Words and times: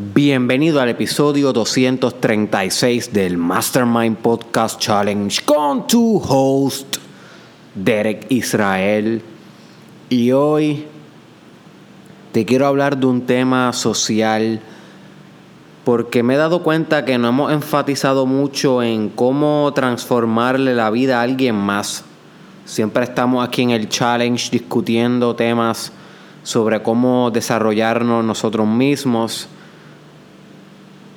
Bienvenido 0.00 0.80
al 0.80 0.90
episodio 0.90 1.52
236 1.52 3.12
del 3.12 3.36
Mastermind 3.36 4.18
Podcast 4.18 4.78
Challenge 4.78 5.44
con 5.44 5.88
tu 5.88 6.18
host 6.18 6.98
Derek 7.74 8.26
Israel. 8.28 9.20
Y 10.08 10.30
hoy 10.30 10.86
te 12.30 12.44
quiero 12.44 12.68
hablar 12.68 12.96
de 12.96 13.06
un 13.06 13.22
tema 13.22 13.72
social 13.72 14.60
porque 15.84 16.22
me 16.22 16.34
he 16.34 16.36
dado 16.36 16.62
cuenta 16.62 17.04
que 17.04 17.18
no 17.18 17.30
hemos 17.30 17.50
enfatizado 17.50 18.24
mucho 18.24 18.84
en 18.84 19.08
cómo 19.08 19.72
transformarle 19.74 20.76
la 20.76 20.90
vida 20.90 21.18
a 21.18 21.22
alguien 21.22 21.56
más. 21.56 22.04
Siempre 22.66 23.02
estamos 23.02 23.44
aquí 23.44 23.62
en 23.62 23.70
el 23.70 23.88
challenge 23.88 24.50
discutiendo 24.52 25.34
temas 25.34 25.90
sobre 26.44 26.84
cómo 26.84 27.32
desarrollarnos 27.32 28.24
nosotros 28.24 28.68
mismos 28.68 29.48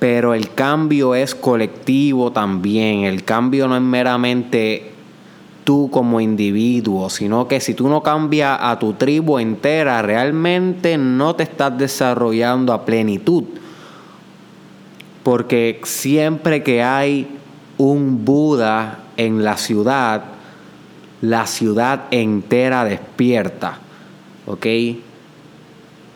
pero 0.02 0.34
el 0.34 0.52
cambio 0.52 1.14
es 1.14 1.32
colectivo 1.32 2.32
también. 2.32 3.04
El 3.04 3.22
cambio 3.22 3.68
no 3.68 3.76
es 3.76 3.82
meramente 3.82 4.90
tú 5.62 5.90
como 5.92 6.20
individuo, 6.20 7.08
sino 7.08 7.46
que 7.46 7.60
si 7.60 7.72
tú 7.72 7.88
no 7.88 8.02
cambias 8.02 8.58
a 8.60 8.80
tu 8.80 8.94
tribu 8.94 9.38
entera, 9.38 10.02
realmente 10.02 10.98
no 10.98 11.36
te 11.36 11.44
estás 11.44 11.78
desarrollando 11.78 12.72
a 12.72 12.84
plenitud. 12.84 13.44
Porque 15.22 15.80
siempre 15.84 16.64
que 16.64 16.82
hay 16.82 17.38
un 17.78 18.24
Buda 18.24 19.04
en 19.16 19.44
la 19.44 19.56
ciudad, 19.56 20.24
la 21.20 21.46
ciudad 21.46 22.06
entera 22.10 22.84
despierta. 22.84 23.78
¿Ok? 24.46 24.66
Eso 24.66 24.96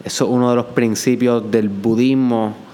es 0.04 0.20
uno 0.22 0.50
de 0.50 0.56
los 0.56 0.66
principios 0.66 1.48
del 1.52 1.68
budismo 1.68 2.65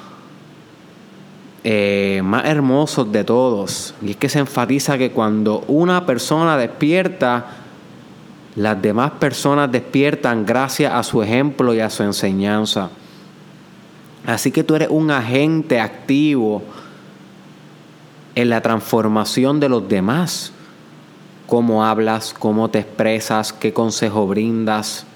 eh, 1.65 2.21
más 2.25 2.45
hermosos 2.47 3.12
de 3.12 3.25
todos. 3.25 3.95
Y 4.02 4.13
es 4.13 4.16
que 4.16 4.29
se 4.29 4.41
enfatiza 4.41 4.99
que 4.99 5.13
cuando 5.13 5.65
una 5.68 6.07
persona 6.07 6.57
despierta, 6.57 7.46
las 8.57 8.82
demás 8.82 9.13
personas 9.13 9.71
despiertan 9.71 10.45
gracias 10.45 10.93
a 10.93 11.02
su 11.02 11.23
ejemplo 11.23 11.73
y 11.73 11.80
a 11.80 11.88
su 11.88 12.02
enseñanza. 12.02 12.90
Así 14.27 14.51
que 14.51 14.65
tú 14.65 14.74
eres 14.74 14.88
un 14.90 15.10
agente 15.10 15.80
activo 15.80 16.63
en 18.35 18.51
la 18.51 18.60
transformación 18.60 19.60
de 19.60 19.68
los 19.68 19.88
demás. 19.88 20.52
Cómo 21.46 21.85
hablas, 21.85 22.35
cómo 22.37 22.71
te 22.71 22.80
expresas, 22.80 23.52
qué 23.52 23.73
consejo 23.73 24.27
brindas, 24.27 25.07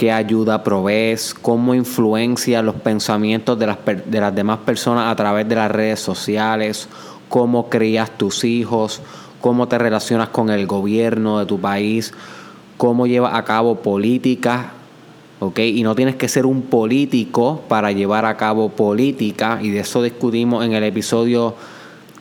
qué 0.00 0.10
ayuda 0.10 0.62
provees, 0.62 1.34
cómo 1.34 1.74
influencia 1.74 2.62
los 2.62 2.76
pensamientos 2.76 3.58
de 3.58 3.66
las, 3.66 3.76
de 3.84 4.18
las 4.18 4.34
demás 4.34 4.60
personas 4.60 5.12
a 5.12 5.14
través 5.14 5.46
de 5.46 5.56
las 5.56 5.70
redes 5.70 6.00
sociales, 6.00 6.88
cómo 7.28 7.68
crías 7.68 8.16
tus 8.16 8.44
hijos, 8.44 9.02
cómo 9.42 9.68
te 9.68 9.76
relacionas 9.76 10.30
con 10.30 10.48
el 10.48 10.66
gobierno 10.66 11.38
de 11.38 11.44
tu 11.44 11.60
país, 11.60 12.14
cómo 12.78 13.06
llevas 13.06 13.34
a 13.34 13.44
cabo 13.44 13.82
política, 13.82 14.72
¿ok? 15.38 15.58
Y 15.58 15.82
no 15.82 15.94
tienes 15.94 16.16
que 16.16 16.28
ser 16.28 16.46
un 16.46 16.62
político 16.62 17.60
para 17.68 17.92
llevar 17.92 18.24
a 18.24 18.38
cabo 18.38 18.70
política, 18.70 19.58
y 19.60 19.68
de 19.68 19.80
eso 19.80 20.02
discutimos 20.02 20.64
en 20.64 20.72
el 20.72 20.84
episodio 20.84 21.56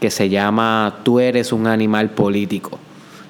que 0.02 0.12
se 0.12 0.28
llama 0.28 0.98
Tú 1.04 1.22
eres 1.22 1.54
un 1.54 1.66
animal 1.66 2.10
político. 2.10 2.78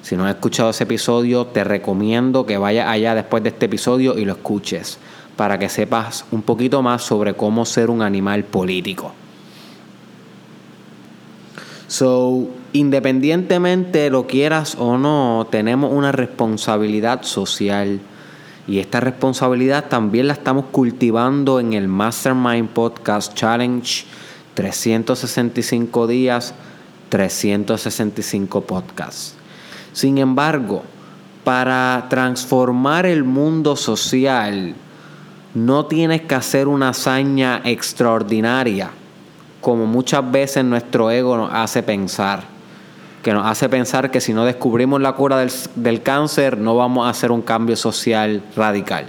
Si 0.02 0.16
no 0.16 0.24
has 0.24 0.34
escuchado 0.34 0.70
ese 0.70 0.84
episodio, 0.84 1.46
te 1.46 1.64
recomiendo 1.64 2.46
que 2.46 2.58
vayas 2.58 2.88
allá 2.88 3.14
después 3.14 3.42
de 3.42 3.50
este 3.50 3.66
episodio 3.66 4.18
y 4.18 4.24
lo 4.24 4.32
escuches 4.32 4.98
para 5.36 5.58
que 5.58 5.68
sepas 5.68 6.26
un 6.32 6.42
poquito 6.42 6.82
más 6.82 7.02
sobre 7.02 7.34
cómo 7.34 7.64
ser 7.64 7.90
un 7.90 8.02
animal 8.02 8.44
político. 8.44 9.12
So, 11.90 12.48
independientemente 12.72 14.10
lo 14.10 14.26
quieras 14.26 14.76
o 14.78 14.96
no, 14.96 15.48
tenemos 15.50 15.92
una 15.92 16.12
responsabilidad 16.12 17.22
social. 17.22 18.00
Y 18.68 18.78
esta 18.78 19.00
responsabilidad 19.00 19.88
también 19.88 20.28
la 20.28 20.34
estamos 20.34 20.66
cultivando 20.70 21.58
en 21.58 21.72
el 21.72 21.88
Mastermind 21.88 22.68
Podcast 22.68 23.34
Challenge 23.34 24.04
365 24.54 26.06
días, 26.06 26.54
365 27.08 28.60
podcasts. 28.60 29.39
Sin 29.92 30.18
embargo, 30.18 30.82
para 31.44 32.06
transformar 32.08 33.06
el 33.06 33.24
mundo 33.24 33.76
social, 33.76 34.74
no 35.54 35.86
tienes 35.86 36.22
que 36.22 36.34
hacer 36.34 36.68
una 36.68 36.90
hazaña 36.90 37.60
extraordinaria, 37.64 38.90
como 39.60 39.86
muchas 39.86 40.30
veces 40.30 40.64
nuestro 40.64 41.10
ego 41.10 41.36
nos 41.36 41.50
hace 41.52 41.82
pensar. 41.82 42.44
Que 43.22 43.34
nos 43.34 43.46
hace 43.46 43.68
pensar 43.68 44.10
que 44.10 44.20
si 44.20 44.32
no 44.32 44.44
descubrimos 44.44 45.00
la 45.00 45.12
cura 45.12 45.44
del, 45.74 46.02
cáncer, 46.02 46.56
no 46.56 46.76
vamos 46.76 47.06
a 47.06 47.10
hacer 47.10 47.32
un 47.32 47.42
cambio 47.42 47.76
social 47.76 48.42
radical. 48.56 49.06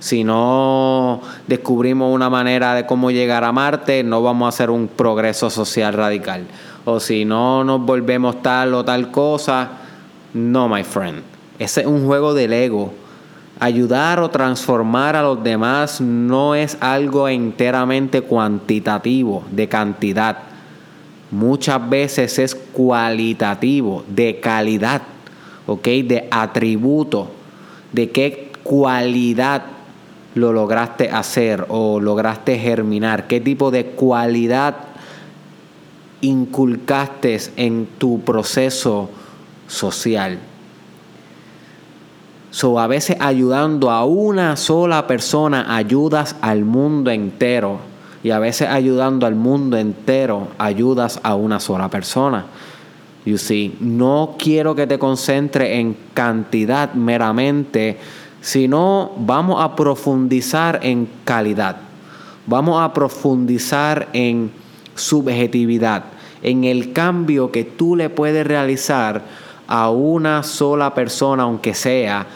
Si 0.00 0.24
no 0.24 1.20
descubrimos 1.46 2.12
una 2.12 2.28
manera 2.28 2.74
de 2.74 2.86
cómo 2.86 3.12
llegar 3.12 3.44
a 3.44 3.52
Marte, 3.52 4.02
no 4.02 4.20
vamos 4.20 4.46
a 4.46 4.48
hacer 4.48 4.70
un 4.70 4.88
progreso 4.88 5.48
social 5.48 5.92
radical. 5.92 6.46
O 6.84 6.98
si 6.98 7.24
no 7.24 7.62
nos 7.62 7.82
volvemos 7.82 8.42
tal 8.42 8.74
o 8.74 8.84
tal 8.84 9.12
cosa, 9.12 9.81
no, 10.34 10.68
my 10.68 10.82
friend. 10.82 11.22
Ese 11.58 11.82
es 11.82 11.86
un 11.86 12.06
juego 12.06 12.34
del 12.34 12.52
ego. 12.52 12.92
Ayudar 13.60 14.18
o 14.20 14.30
transformar 14.30 15.14
a 15.14 15.22
los 15.22 15.44
demás 15.44 16.00
no 16.00 16.54
es 16.54 16.76
algo 16.80 17.28
enteramente 17.28 18.22
cuantitativo, 18.22 19.44
de 19.50 19.68
cantidad. 19.68 20.38
Muchas 21.30 21.88
veces 21.88 22.38
es 22.38 22.54
cualitativo, 22.54 24.04
de 24.08 24.40
calidad, 24.40 25.02
¿ok? 25.66 25.84
De 25.84 26.28
atributo, 26.30 27.30
de 27.92 28.10
qué 28.10 28.52
cualidad 28.62 29.62
lo 30.34 30.52
lograste 30.52 31.10
hacer 31.10 31.66
o 31.68 32.00
lograste 32.00 32.58
germinar, 32.58 33.26
qué 33.26 33.40
tipo 33.40 33.70
de 33.70 33.86
cualidad 33.86 34.76
inculcaste 36.22 37.38
en 37.56 37.86
tu 37.98 38.20
proceso 38.22 39.10
social. 39.72 40.38
So, 42.50 42.78
a 42.78 42.86
veces 42.86 43.16
ayudando 43.18 43.90
a 43.90 44.04
una 44.04 44.56
sola 44.56 45.06
persona 45.06 45.74
ayudas 45.74 46.36
al 46.42 46.64
mundo 46.64 47.10
entero. 47.10 47.78
Y 48.22 48.30
a 48.30 48.38
veces 48.38 48.68
ayudando 48.68 49.26
al 49.26 49.34
mundo 49.34 49.78
entero 49.78 50.48
ayudas 50.58 51.18
a 51.22 51.34
una 51.34 51.58
sola 51.58 51.88
persona. 51.88 52.44
You 53.24 53.38
see, 53.38 53.76
no 53.80 54.36
quiero 54.38 54.74
que 54.74 54.86
te 54.86 54.98
concentres 54.98 55.70
en 55.78 55.96
cantidad 56.12 56.92
meramente, 56.92 57.98
sino 58.40 59.12
vamos 59.16 59.64
a 59.64 59.74
profundizar 59.74 60.80
en 60.82 61.08
calidad. 61.24 61.76
Vamos 62.46 62.82
a 62.82 62.92
profundizar 62.92 64.08
en 64.12 64.52
subjetividad, 64.94 66.04
en 66.42 66.64
el 66.64 66.92
cambio 66.92 67.50
que 67.50 67.64
tú 67.64 67.96
le 67.96 68.10
puedes 68.10 68.46
realizar 68.46 69.22
a 69.74 69.88
una 69.88 70.42
sola 70.42 70.92
persona, 70.92 71.44
aunque 71.44 71.72
sea, 71.72 72.26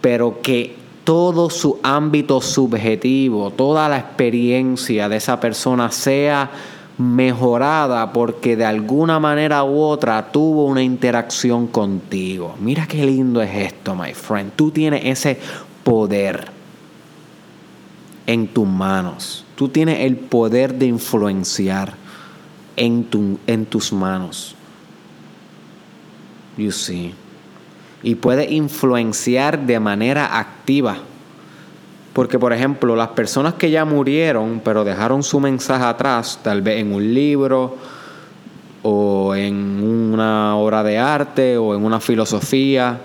pero 0.00 0.40
que 0.40 0.76
todo 1.02 1.50
su 1.50 1.80
ámbito 1.82 2.40
subjetivo, 2.40 3.50
toda 3.50 3.88
la 3.88 3.98
experiencia 3.98 5.08
de 5.08 5.16
esa 5.16 5.40
persona 5.40 5.90
sea 5.90 6.48
mejorada 6.96 8.12
porque 8.12 8.54
de 8.54 8.66
alguna 8.66 9.18
manera 9.18 9.64
u 9.64 9.80
otra 9.80 10.30
tuvo 10.30 10.66
una 10.66 10.80
interacción 10.80 11.66
contigo. 11.66 12.54
Mira 12.60 12.86
qué 12.86 13.04
lindo 13.04 13.42
es 13.42 13.52
esto, 13.52 13.96
my 13.96 14.14
friend. 14.14 14.52
Tú 14.54 14.70
tienes 14.70 15.02
ese 15.06 15.40
poder 15.82 16.52
en 18.28 18.46
tus 18.46 18.68
manos. 18.68 19.44
Tú 19.56 19.70
tienes 19.70 20.02
el 20.02 20.14
poder 20.14 20.74
de 20.74 20.86
influenciar 20.86 21.94
en, 22.76 23.08
en 23.48 23.66
tus 23.66 23.92
manos. 23.92 24.55
You 26.56 26.72
see. 26.72 27.14
Y 28.02 28.14
puede 28.16 28.52
influenciar 28.52 29.66
de 29.66 29.80
manera 29.80 30.38
activa. 30.38 30.96
Porque, 32.12 32.38
por 32.38 32.52
ejemplo, 32.52 32.96
las 32.96 33.08
personas 33.08 33.54
que 33.54 33.70
ya 33.70 33.84
murieron, 33.84 34.60
pero 34.64 34.84
dejaron 34.84 35.22
su 35.22 35.38
mensaje 35.38 35.84
atrás, 35.84 36.40
tal 36.42 36.62
vez 36.62 36.80
en 36.80 36.94
un 36.94 37.12
libro, 37.12 37.76
o 38.82 39.34
en 39.34 39.82
una 39.82 40.56
obra 40.56 40.82
de 40.82 40.96
arte, 40.96 41.58
o 41.58 41.74
en 41.74 41.84
una 41.84 42.00
filosofía, 42.00 43.00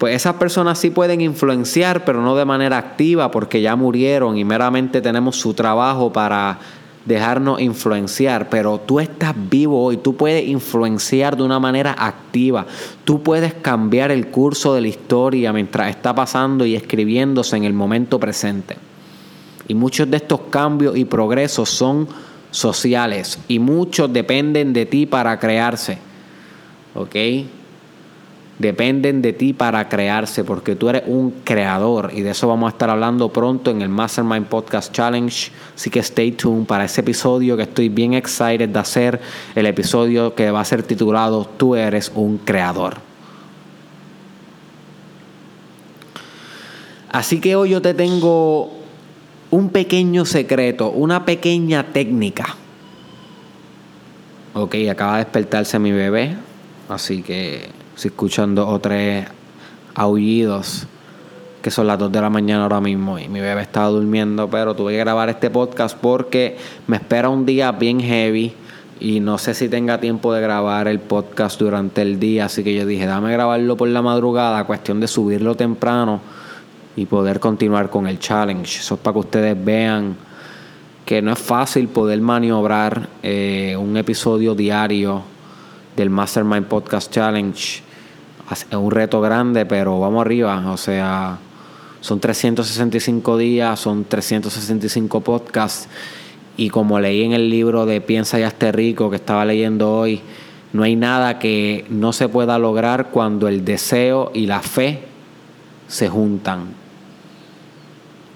pues 0.00 0.16
esas 0.16 0.34
personas 0.36 0.78
sí 0.78 0.90
pueden 0.90 1.20
influenciar, 1.20 2.06
pero 2.06 2.22
no 2.22 2.34
de 2.34 2.46
manera 2.46 2.78
activa, 2.78 3.30
porque 3.30 3.60
ya 3.60 3.76
murieron 3.76 4.38
y 4.38 4.44
meramente 4.44 5.02
tenemos 5.02 5.36
su 5.36 5.52
trabajo 5.52 6.10
para 6.10 6.58
dejarnos 7.04 7.60
influenciar, 7.60 8.48
pero 8.50 8.78
tú 8.78 9.00
estás 9.00 9.34
vivo 9.50 9.82
hoy, 9.84 9.96
tú 9.96 10.16
puedes 10.16 10.46
influenciar 10.46 11.36
de 11.36 11.42
una 11.42 11.58
manera 11.58 11.94
activa, 11.98 12.66
tú 13.04 13.22
puedes 13.22 13.54
cambiar 13.54 14.10
el 14.10 14.28
curso 14.28 14.74
de 14.74 14.82
la 14.82 14.88
historia 14.88 15.52
mientras 15.52 15.90
está 15.90 16.14
pasando 16.14 16.66
y 16.66 16.74
escribiéndose 16.74 17.56
en 17.56 17.64
el 17.64 17.72
momento 17.72 18.20
presente. 18.20 18.76
Y 19.66 19.74
muchos 19.74 20.10
de 20.10 20.18
estos 20.18 20.40
cambios 20.50 20.96
y 20.96 21.04
progresos 21.04 21.68
son 21.68 22.08
sociales 22.50 23.38
y 23.48 23.58
muchos 23.58 24.12
dependen 24.12 24.72
de 24.72 24.86
ti 24.86 25.06
para 25.06 25.38
crearse. 25.38 25.98
¿Ok? 26.94 27.14
Dependen 28.60 29.22
de 29.22 29.32
ti 29.32 29.54
para 29.54 29.88
crearse 29.88 30.44
porque 30.44 30.76
tú 30.76 30.90
eres 30.90 31.04
un 31.06 31.30
creador 31.44 32.10
y 32.14 32.20
de 32.20 32.32
eso 32.32 32.46
vamos 32.46 32.66
a 32.66 32.72
estar 32.72 32.90
hablando 32.90 33.32
pronto 33.32 33.70
en 33.70 33.80
el 33.80 33.88
Mastermind 33.88 34.48
Podcast 34.48 34.92
Challenge. 34.92 35.50
Así 35.74 35.88
que 35.88 36.00
stay 36.00 36.32
tuned 36.32 36.66
para 36.66 36.84
ese 36.84 37.00
episodio 37.00 37.56
que 37.56 37.62
estoy 37.62 37.88
bien 37.88 38.12
excited 38.12 38.68
de 38.68 38.78
hacer, 38.78 39.18
el 39.54 39.64
episodio 39.64 40.34
que 40.34 40.50
va 40.50 40.60
a 40.60 40.64
ser 40.66 40.82
titulado 40.82 41.46
Tú 41.56 41.74
eres 41.74 42.12
un 42.14 42.36
creador. 42.36 42.98
Así 47.08 47.40
que 47.40 47.56
hoy 47.56 47.70
yo 47.70 47.80
te 47.80 47.94
tengo 47.94 48.74
un 49.50 49.70
pequeño 49.70 50.26
secreto, 50.26 50.90
una 50.90 51.24
pequeña 51.24 51.94
técnica. 51.94 52.56
Ok, 54.52 54.74
acaba 54.90 55.16
de 55.16 55.24
despertarse 55.24 55.78
mi 55.78 55.92
bebé, 55.92 56.36
así 56.90 57.22
que 57.22 57.79
estoy 58.00 58.12
escuchando 58.12 58.66
o 58.66 58.78
tres 58.78 59.26
aullidos 59.94 60.86
que 61.60 61.70
son 61.70 61.86
las 61.86 61.98
2 61.98 62.10
de 62.10 62.20
la 62.22 62.30
mañana 62.30 62.62
ahora 62.62 62.80
mismo 62.80 63.18
y 63.18 63.28
mi 63.28 63.40
bebé 63.40 63.60
estaba 63.60 63.88
durmiendo, 63.88 64.48
pero 64.48 64.74
tuve 64.74 64.92
que 64.92 64.98
grabar 65.00 65.28
este 65.28 65.50
podcast 65.50 65.98
porque 65.98 66.56
me 66.86 66.96
espera 66.96 67.28
un 67.28 67.44
día 67.44 67.72
bien 67.72 68.00
heavy 68.00 68.54
y 69.00 69.20
no 69.20 69.36
sé 69.36 69.52
si 69.52 69.68
tenga 69.68 70.00
tiempo 70.00 70.32
de 70.32 70.40
grabar 70.40 70.88
el 70.88 70.98
podcast 70.98 71.60
durante 71.60 72.00
el 72.00 72.18
día, 72.18 72.46
así 72.46 72.64
que 72.64 72.74
yo 72.74 72.86
dije, 72.86 73.04
dame 73.04 73.32
grabarlo 73.32 73.76
por 73.76 73.88
la 73.88 74.00
madrugada, 74.00 74.64
cuestión 74.64 74.98
de 75.00 75.06
subirlo 75.06 75.54
temprano 75.54 76.22
y 76.96 77.04
poder 77.04 77.38
continuar 77.38 77.90
con 77.90 78.06
el 78.06 78.18
challenge. 78.18 78.80
Eso 78.80 78.94
es 78.94 79.00
para 79.00 79.12
que 79.12 79.20
ustedes 79.20 79.62
vean 79.62 80.16
que 81.04 81.20
no 81.20 81.32
es 81.32 81.38
fácil 81.38 81.88
poder 81.88 82.22
maniobrar 82.22 83.10
eh, 83.22 83.76
un 83.78 83.94
episodio 83.98 84.54
diario 84.54 85.22
del 85.96 86.08
Mastermind 86.08 86.64
Podcast 86.64 87.12
Challenge. 87.12 87.89
Es 88.50 88.66
un 88.72 88.90
reto 88.90 89.20
grande, 89.20 89.66
pero 89.66 90.00
vamos 90.00 90.22
arriba. 90.22 90.72
O 90.72 90.76
sea, 90.76 91.38
son 92.00 92.20
365 92.20 93.36
días, 93.38 93.78
son 93.78 94.04
365 94.04 95.20
podcasts. 95.20 95.88
Y 96.56 96.68
como 96.68 96.98
leí 97.00 97.22
en 97.22 97.32
el 97.32 97.48
libro 97.48 97.86
de 97.86 98.00
Piensa 98.00 98.38
y 98.38 98.42
hazte 98.42 98.72
rico 98.72 99.08
que 99.08 99.16
estaba 99.16 99.44
leyendo 99.44 99.92
hoy, 99.92 100.20
no 100.72 100.82
hay 100.82 100.96
nada 100.96 101.38
que 101.38 101.86
no 101.88 102.12
se 102.12 102.28
pueda 102.28 102.58
lograr 102.58 103.10
cuando 103.10 103.48
el 103.48 103.64
deseo 103.64 104.30
y 104.34 104.46
la 104.46 104.60
fe 104.60 105.04
se 105.88 106.08
juntan 106.08 106.80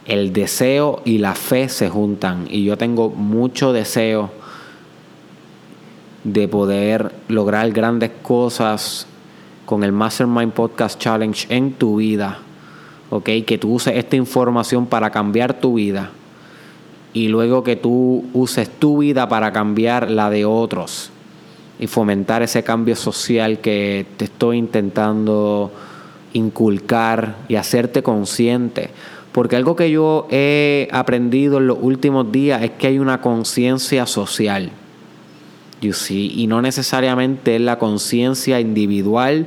el 0.06 0.32
deseo 0.32 1.00
y 1.05 1.19
la 1.19 1.34
fe 1.34 1.69
se 1.69 1.88
juntan 1.88 2.46
y 2.50 2.64
yo 2.64 2.76
tengo 2.76 3.10
mucho 3.10 3.72
deseo 3.72 4.31
de 6.25 6.49
poder 6.49 7.12
lograr 7.28 7.70
grandes 7.72 8.10
cosas 8.22 9.06
con 9.74 9.82
el 9.82 9.90
Mastermind 9.90 10.52
Podcast 10.52 11.00
Challenge 11.00 11.46
en 11.48 11.72
tu 11.72 11.96
vida. 11.96 12.38
¿Ok? 13.10 13.28
Que 13.44 13.58
tú 13.58 13.72
uses 13.72 13.96
esta 13.96 14.14
información 14.14 14.86
para 14.86 15.10
cambiar 15.10 15.54
tu 15.54 15.74
vida. 15.74 16.12
Y 17.12 17.26
luego 17.26 17.64
que 17.64 17.74
tú 17.74 18.24
uses 18.34 18.70
tu 18.70 18.98
vida 18.98 19.28
para 19.28 19.52
cambiar 19.52 20.12
la 20.12 20.30
de 20.30 20.44
otros. 20.44 21.10
Y 21.80 21.88
fomentar 21.88 22.40
ese 22.40 22.62
cambio 22.62 22.94
social 22.94 23.58
que 23.58 24.06
te 24.16 24.26
estoy 24.26 24.58
intentando 24.58 25.72
inculcar 26.34 27.34
y 27.48 27.56
hacerte 27.56 28.04
consciente. 28.04 28.90
Porque 29.32 29.56
algo 29.56 29.74
que 29.74 29.90
yo 29.90 30.28
he 30.30 30.88
aprendido 30.92 31.58
en 31.58 31.66
los 31.66 31.78
últimos 31.80 32.30
días 32.30 32.62
es 32.62 32.70
que 32.70 32.86
hay 32.86 33.00
una 33.00 33.20
conciencia 33.20 34.06
social. 34.06 34.70
Y 36.10 36.46
no 36.46 36.62
necesariamente 36.62 37.56
es 37.56 37.60
la 37.60 37.78
conciencia 37.78 38.60
individual 38.60 39.46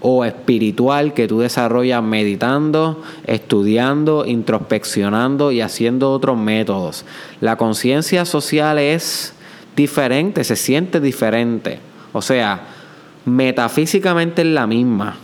o 0.00 0.24
espiritual 0.24 1.14
que 1.14 1.26
tú 1.26 1.40
desarrollas 1.40 2.02
meditando, 2.02 3.02
estudiando, 3.26 4.26
introspeccionando 4.26 5.50
y 5.50 5.60
haciendo 5.60 6.12
otros 6.12 6.38
métodos. 6.38 7.04
La 7.40 7.56
conciencia 7.56 8.24
social 8.24 8.78
es 8.78 9.34
diferente, 9.76 10.44
se 10.44 10.56
siente 10.56 11.00
diferente. 11.00 11.80
O 12.12 12.22
sea, 12.22 12.60
metafísicamente 13.24 14.42
es 14.42 14.48
la 14.48 14.66
misma 14.66 15.16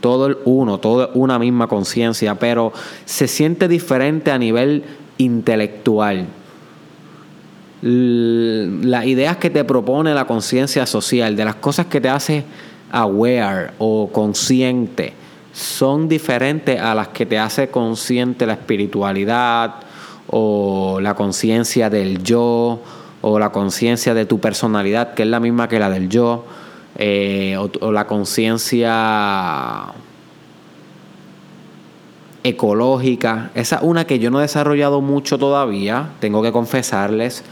todo 0.00 0.26
el 0.26 0.38
uno, 0.44 0.78
toda 0.78 1.10
una 1.14 1.38
misma 1.38 1.66
conciencia, 1.66 2.36
pero 2.36 2.72
se 3.06 3.26
siente 3.26 3.66
diferente 3.66 4.30
a 4.30 4.38
nivel 4.38 4.84
intelectual. 5.18 6.26
Las 7.82 9.04
ideas 9.06 9.36
que 9.36 9.50
te 9.50 9.64
propone 9.64 10.14
la 10.14 10.26
conciencia 10.26 10.86
social, 10.86 11.36
de 11.36 11.44
las 11.44 11.56
cosas 11.56 11.86
que 11.86 12.00
te 12.00 12.08
hace 12.08 12.44
aware 12.90 13.72
o 13.78 14.08
consciente, 14.10 15.12
son 15.52 16.08
diferentes 16.08 16.80
a 16.80 16.94
las 16.94 17.08
que 17.08 17.26
te 17.26 17.38
hace 17.38 17.68
consciente 17.68 18.46
la 18.46 18.54
espiritualidad 18.54 19.74
o 20.28 20.98
la 21.00 21.14
conciencia 21.14 21.88
del 21.88 22.22
yo 22.22 22.82
o 23.20 23.38
la 23.38 23.50
conciencia 23.50 24.14
de 24.14 24.26
tu 24.26 24.38
personalidad, 24.38 25.14
que 25.14 25.22
es 25.22 25.28
la 25.28 25.40
misma 25.40 25.68
que 25.68 25.78
la 25.78 25.90
del 25.90 26.08
yo. 26.08 26.44
Eh, 26.98 27.56
o, 27.58 27.92
la 27.92 28.06
conciencia 28.06 29.82
ecológica. 32.48 33.50
Esa 33.54 33.76
es 33.76 33.82
una 33.82 34.06
que 34.06 34.18
yo 34.18 34.30
no 34.30 34.38
he 34.38 34.42
desarrollado 34.42 35.00
mucho 35.00 35.38
todavía, 35.38 36.10
tengo 36.20 36.42
que 36.42 36.52
confesarles. 36.52 37.44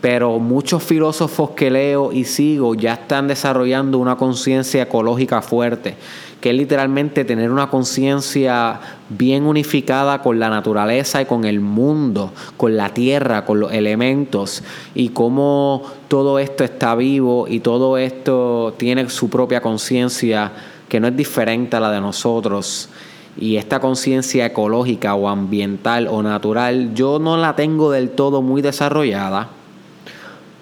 Pero 0.00 0.38
muchos 0.38 0.82
filósofos 0.82 1.50
que 1.50 1.70
leo 1.70 2.12
y 2.12 2.24
sigo 2.24 2.74
ya 2.74 2.92
están 2.92 3.26
desarrollando 3.26 3.98
una 3.98 4.16
conciencia 4.16 4.82
ecológica 4.82 5.40
fuerte 5.40 5.96
que 6.44 6.50
es 6.50 6.56
literalmente 6.56 7.24
tener 7.24 7.50
una 7.50 7.70
conciencia 7.70 8.78
bien 9.08 9.46
unificada 9.46 10.20
con 10.20 10.38
la 10.38 10.50
naturaleza 10.50 11.22
y 11.22 11.24
con 11.24 11.46
el 11.46 11.58
mundo, 11.58 12.32
con 12.58 12.76
la 12.76 12.90
tierra, 12.90 13.46
con 13.46 13.60
los 13.60 13.72
elementos 13.72 14.62
y 14.94 15.08
cómo 15.08 15.84
todo 16.08 16.38
esto 16.38 16.62
está 16.62 16.96
vivo 16.96 17.46
y 17.48 17.60
todo 17.60 17.96
esto 17.96 18.74
tiene 18.76 19.08
su 19.08 19.30
propia 19.30 19.62
conciencia 19.62 20.52
que 20.86 21.00
no 21.00 21.08
es 21.08 21.16
diferente 21.16 21.76
a 21.76 21.80
la 21.80 21.90
de 21.90 22.02
nosotros. 22.02 22.90
Y 23.36 23.56
esta 23.56 23.80
conciencia 23.80 24.46
ecológica 24.46 25.14
o 25.14 25.28
ambiental 25.28 26.08
o 26.08 26.22
natural 26.22 26.94
yo 26.94 27.18
no 27.18 27.36
la 27.36 27.56
tengo 27.56 27.90
del 27.90 28.10
todo 28.10 28.42
muy 28.42 28.62
desarrollada, 28.62 29.48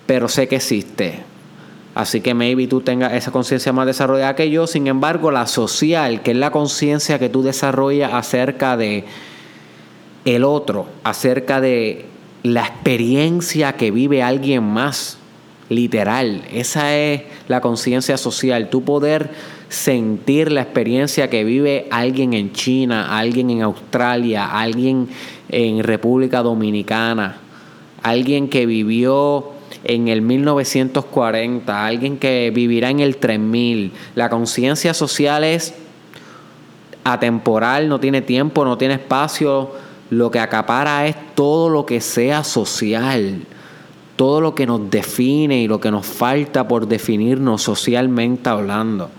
pero 0.07 0.29
sé 0.29 0.49
que 0.49 0.57
existe 0.57 1.33
Así 1.95 2.23
que 2.23 2.33
maybe 2.33 2.67
tú 2.67 2.81
tengas 2.81 3.13
esa 3.13 3.31
conciencia 3.33 3.73
más 3.73 3.87
desarrollada 3.87 4.35
que 4.35 4.51
yo. 4.51 4.67
Sin 4.67 4.87
embargo, 4.87 5.31
la 5.31 5.47
social, 5.47 6.23
que 6.23 6.31
es 6.31 6.37
la 6.37 6.51
conciencia 6.51 7.19
que 7.19 7.29
tú 7.29 7.43
desarrollas 7.43 8.15
acerca 8.15 8.77
de 8.77 9.05
el 10.25 10.45
otro, 10.45 10.87
acerca 11.05 11.61
de 11.61 12.07
la 12.43 12.63
experiencia 12.63 13.75
que 13.75 13.91
vive 13.91 14.23
alguien 14.23 14.63
más, 14.65 15.19
literal. 15.69 16.45
Esa 16.51 16.97
es 16.97 17.23
la 17.49 17.61
conciencia 17.61 18.17
social. 18.17 18.71
Tú 18.71 18.85
poder 18.85 19.31
sentir 19.73 20.53
la 20.53 20.61
experiencia 20.61 21.31
que 21.31 21.45
vive 21.45 21.87
alguien 21.91 22.35
en 22.35 22.53
China, 22.53 23.19
alguien 23.19 23.49
en 23.49 23.63
Australia, 23.63 24.45
alguien 24.45 25.09
en 25.49 25.83
República 25.83 26.43
Dominicana, 26.43 27.39
alguien 28.03 28.49
que 28.49 28.67
vivió 28.67 29.53
en 29.85 30.09
el 30.09 30.21
1940, 30.21 31.87
alguien 31.87 32.19
que 32.19 32.53
vivirá 32.55 32.91
en 32.91 33.01
el 33.01 33.17
3000. 33.17 33.93
La 34.15 34.29
conciencia 34.29 34.93
social 34.93 35.43
es 35.43 35.75
atemporal, 37.03 37.89
no 37.89 37.99
tiene 37.99 38.21
tiempo, 38.21 38.67
no 38.67 38.77
tiene 38.77 38.95
espacio. 38.95 39.71
Lo 40.11 40.31
que 40.31 40.39
acapara 40.39 41.07
es 41.07 41.17
todo 41.35 41.71
lo 41.71 41.87
que 41.87 42.03
sea 42.03 42.45
social, 42.45 43.47
todo 44.23 44.41
lo 44.41 44.55
que 44.55 44.67
nos 44.67 44.89
define 44.89 45.63
y 45.63 45.67
lo 45.67 45.81
que 45.81 45.91
nos 45.91 46.07
falta 46.07 46.69
por 46.69 46.87
definirnos 46.87 47.61
socialmente 47.61 48.49
hablando 48.49 49.11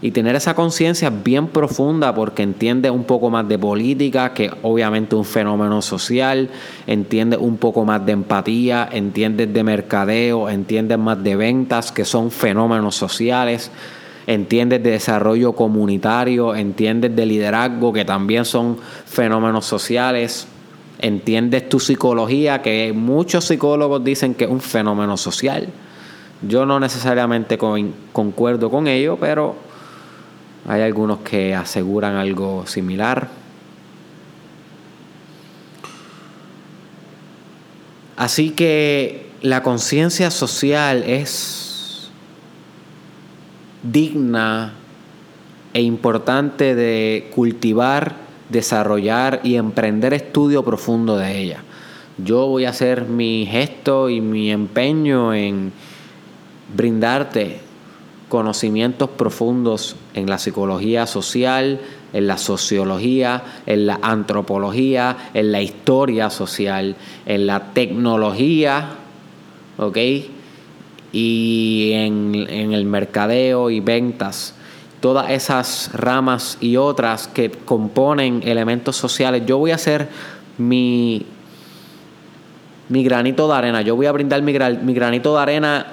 y 0.00 0.12
tener 0.12 0.36
esa 0.36 0.54
conciencia 0.54 1.10
bien 1.10 1.48
profunda 1.48 2.14
porque 2.14 2.44
entiende 2.44 2.88
un 2.88 3.02
poco 3.02 3.28
más 3.28 3.48
de 3.48 3.58
política, 3.58 4.32
que 4.32 4.52
obviamente 4.62 5.16
un 5.16 5.24
fenómeno 5.24 5.82
social, 5.82 6.48
entiende 6.86 7.36
un 7.36 7.56
poco 7.56 7.84
más 7.84 8.06
de 8.06 8.12
empatía, 8.12 8.88
entiende 8.92 9.48
de 9.48 9.64
mercadeo, 9.64 10.48
entiende 10.48 10.96
más 10.96 11.20
de 11.24 11.34
ventas, 11.34 11.90
que 11.90 12.04
son 12.04 12.30
fenómenos 12.30 12.94
sociales, 12.94 13.72
entiendes 14.28 14.80
de 14.80 14.92
desarrollo 14.92 15.54
comunitario, 15.54 16.54
entiendes 16.54 17.16
de 17.16 17.26
liderazgo, 17.26 17.92
que 17.92 18.04
también 18.04 18.44
son 18.44 18.78
fenómenos 19.06 19.64
sociales. 19.64 20.46
Entiendes 21.02 21.68
tu 21.68 21.80
psicología, 21.80 22.62
que 22.62 22.92
muchos 22.94 23.44
psicólogos 23.44 24.02
dicen 24.04 24.34
que 24.34 24.44
es 24.44 24.50
un 24.50 24.60
fenómeno 24.60 25.16
social. 25.16 25.68
Yo 26.48 26.64
no 26.64 26.80
necesariamente 26.80 27.58
concuerdo 27.58 28.70
con 28.70 28.86
ello, 28.86 29.18
pero 29.20 29.56
hay 30.66 30.80
algunos 30.80 31.18
que 31.18 31.54
aseguran 31.54 32.14
algo 32.14 32.66
similar. 32.66 33.28
Así 38.16 38.50
que 38.50 39.26
la 39.42 39.64
conciencia 39.64 40.30
social 40.30 41.02
es 41.04 42.10
digna 43.82 44.74
e 45.74 45.82
importante 45.82 46.76
de 46.76 47.28
cultivar, 47.34 48.21
desarrollar 48.48 49.40
y 49.42 49.56
emprender 49.56 50.12
estudio 50.14 50.62
profundo 50.62 51.16
de 51.16 51.38
ella. 51.38 51.62
Yo 52.18 52.46
voy 52.46 52.66
a 52.66 52.70
hacer 52.70 53.04
mi 53.04 53.46
gesto 53.46 54.10
y 54.10 54.20
mi 54.20 54.50
empeño 54.50 55.34
en 55.34 55.72
brindarte 56.74 57.60
conocimientos 58.28 59.10
profundos 59.10 59.96
en 60.14 60.28
la 60.28 60.38
psicología 60.38 61.06
social, 61.06 61.80
en 62.12 62.26
la 62.26 62.38
sociología, 62.38 63.42
en 63.66 63.86
la 63.86 63.98
antropología, 64.02 65.30
en 65.34 65.52
la 65.52 65.62
historia 65.62 66.30
social, 66.30 66.96
en 67.26 67.46
la 67.46 67.72
tecnología, 67.72 68.90
¿ok? 69.78 69.98
Y 71.12 71.90
en, 71.92 72.46
en 72.48 72.72
el 72.72 72.84
mercadeo 72.84 73.70
y 73.70 73.80
ventas 73.80 74.54
todas 75.02 75.30
esas 75.30 75.90
ramas 75.94 76.56
y 76.60 76.76
otras 76.76 77.26
que 77.26 77.50
componen 77.50 78.40
elementos 78.44 78.96
sociales. 78.96 79.42
Yo 79.44 79.58
voy 79.58 79.72
a 79.72 79.74
hacer 79.74 80.08
mi, 80.58 81.26
mi 82.88 83.02
granito 83.02 83.48
de 83.48 83.54
arena, 83.54 83.82
yo 83.82 83.96
voy 83.96 84.06
a 84.06 84.12
brindar 84.12 84.40
mi, 84.42 84.52
mi 84.52 84.94
granito 84.94 85.34
de 85.34 85.42
arena 85.42 85.86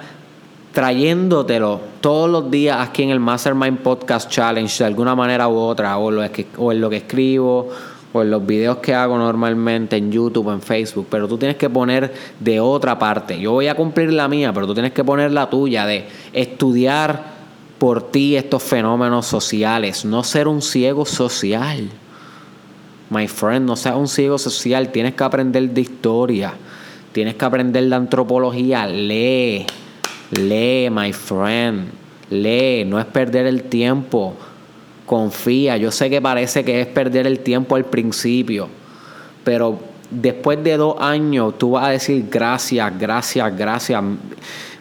trayéndotelo 0.72 1.80
todos 2.00 2.30
los 2.30 2.52
días 2.52 2.76
aquí 2.80 3.02
en 3.02 3.10
el 3.10 3.18
Mastermind 3.18 3.78
Podcast 3.78 4.30
Challenge 4.30 4.78
de 4.78 4.84
alguna 4.84 5.16
manera 5.16 5.48
u 5.48 5.56
otra, 5.56 5.98
o, 5.98 6.12
lo 6.12 6.22
o 6.58 6.72
en 6.72 6.80
lo 6.80 6.88
que 6.88 6.98
escribo, 6.98 7.68
o 8.12 8.22
en 8.22 8.30
los 8.30 8.46
videos 8.46 8.76
que 8.76 8.94
hago 8.94 9.18
normalmente 9.18 9.96
en 9.96 10.12
YouTube, 10.12 10.50
en 10.52 10.62
Facebook, 10.62 11.08
pero 11.10 11.26
tú 11.26 11.36
tienes 11.36 11.56
que 11.56 11.68
poner 11.68 12.14
de 12.38 12.60
otra 12.60 12.96
parte. 12.96 13.40
Yo 13.40 13.50
voy 13.50 13.66
a 13.66 13.74
cumplir 13.74 14.12
la 14.12 14.28
mía, 14.28 14.52
pero 14.52 14.68
tú 14.68 14.74
tienes 14.74 14.92
que 14.92 15.02
poner 15.02 15.32
la 15.32 15.50
tuya, 15.50 15.84
de 15.84 16.06
estudiar 16.32 17.39
por 17.80 18.12
ti 18.12 18.36
estos 18.36 18.62
fenómenos 18.62 19.24
sociales, 19.24 20.04
no 20.04 20.22
ser 20.22 20.48
un 20.48 20.60
ciego 20.60 21.06
social. 21.06 21.88
My 23.08 23.26
friend, 23.26 23.66
no 23.66 23.74
seas 23.74 23.96
un 23.96 24.06
ciego 24.06 24.36
social, 24.36 24.92
tienes 24.92 25.14
que 25.14 25.24
aprender 25.24 25.70
de 25.70 25.80
historia, 25.80 26.52
tienes 27.12 27.36
que 27.36 27.44
aprender 27.46 27.88
de 27.88 27.94
antropología, 27.94 28.86
lee, 28.86 29.64
lee, 30.32 30.90
my 30.90 31.10
friend, 31.14 31.86
lee, 32.28 32.84
no 32.84 33.00
es 33.00 33.06
perder 33.06 33.46
el 33.46 33.62
tiempo, 33.62 34.34
confía, 35.06 35.78
yo 35.78 35.90
sé 35.90 36.10
que 36.10 36.20
parece 36.20 36.62
que 36.62 36.82
es 36.82 36.86
perder 36.86 37.26
el 37.26 37.40
tiempo 37.40 37.76
al 37.76 37.86
principio, 37.86 38.68
pero 39.42 39.80
después 40.10 40.62
de 40.62 40.76
dos 40.76 40.96
años 41.00 41.56
tú 41.56 41.70
vas 41.70 41.86
a 41.86 41.90
decir 41.92 42.26
gracias, 42.30 42.92
gracias, 42.98 43.56
gracias 43.56 44.02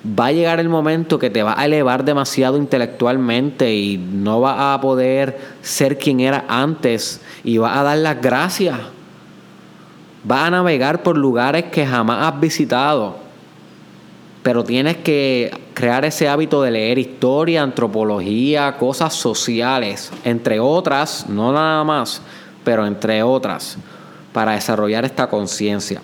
va 0.05 0.27
a 0.27 0.31
llegar 0.31 0.59
el 0.59 0.69
momento 0.69 1.19
que 1.19 1.29
te 1.29 1.43
va 1.43 1.59
a 1.59 1.65
elevar 1.65 2.05
demasiado 2.05 2.57
intelectualmente 2.57 3.73
y 3.73 3.97
no 3.97 4.39
va 4.41 4.73
a 4.73 4.81
poder 4.81 5.37
ser 5.61 5.97
quien 5.97 6.21
era 6.21 6.45
antes 6.47 7.21
y 7.43 7.57
va 7.57 7.79
a 7.79 7.83
dar 7.83 7.97
las 7.97 8.21
gracias. 8.21 8.79
Va 10.29 10.45
a 10.45 10.51
navegar 10.51 11.03
por 11.03 11.17
lugares 11.17 11.65
que 11.65 11.85
jamás 11.85 12.27
has 12.27 12.39
visitado. 12.39 13.17
Pero 14.43 14.63
tienes 14.63 14.97
que 14.97 15.51
crear 15.73 16.05
ese 16.05 16.29
hábito 16.29 16.61
de 16.61 16.71
leer 16.71 16.97
historia, 16.97 17.61
antropología, 17.61 18.77
cosas 18.77 19.13
sociales, 19.13 20.11
entre 20.23 20.61
otras, 20.61 21.27
no 21.27 21.51
nada 21.51 21.83
más, 21.83 22.21
pero 22.63 22.87
entre 22.87 23.21
otras, 23.21 23.77
para 24.31 24.53
desarrollar 24.53 25.03
esta 25.03 25.27
conciencia. 25.27 26.01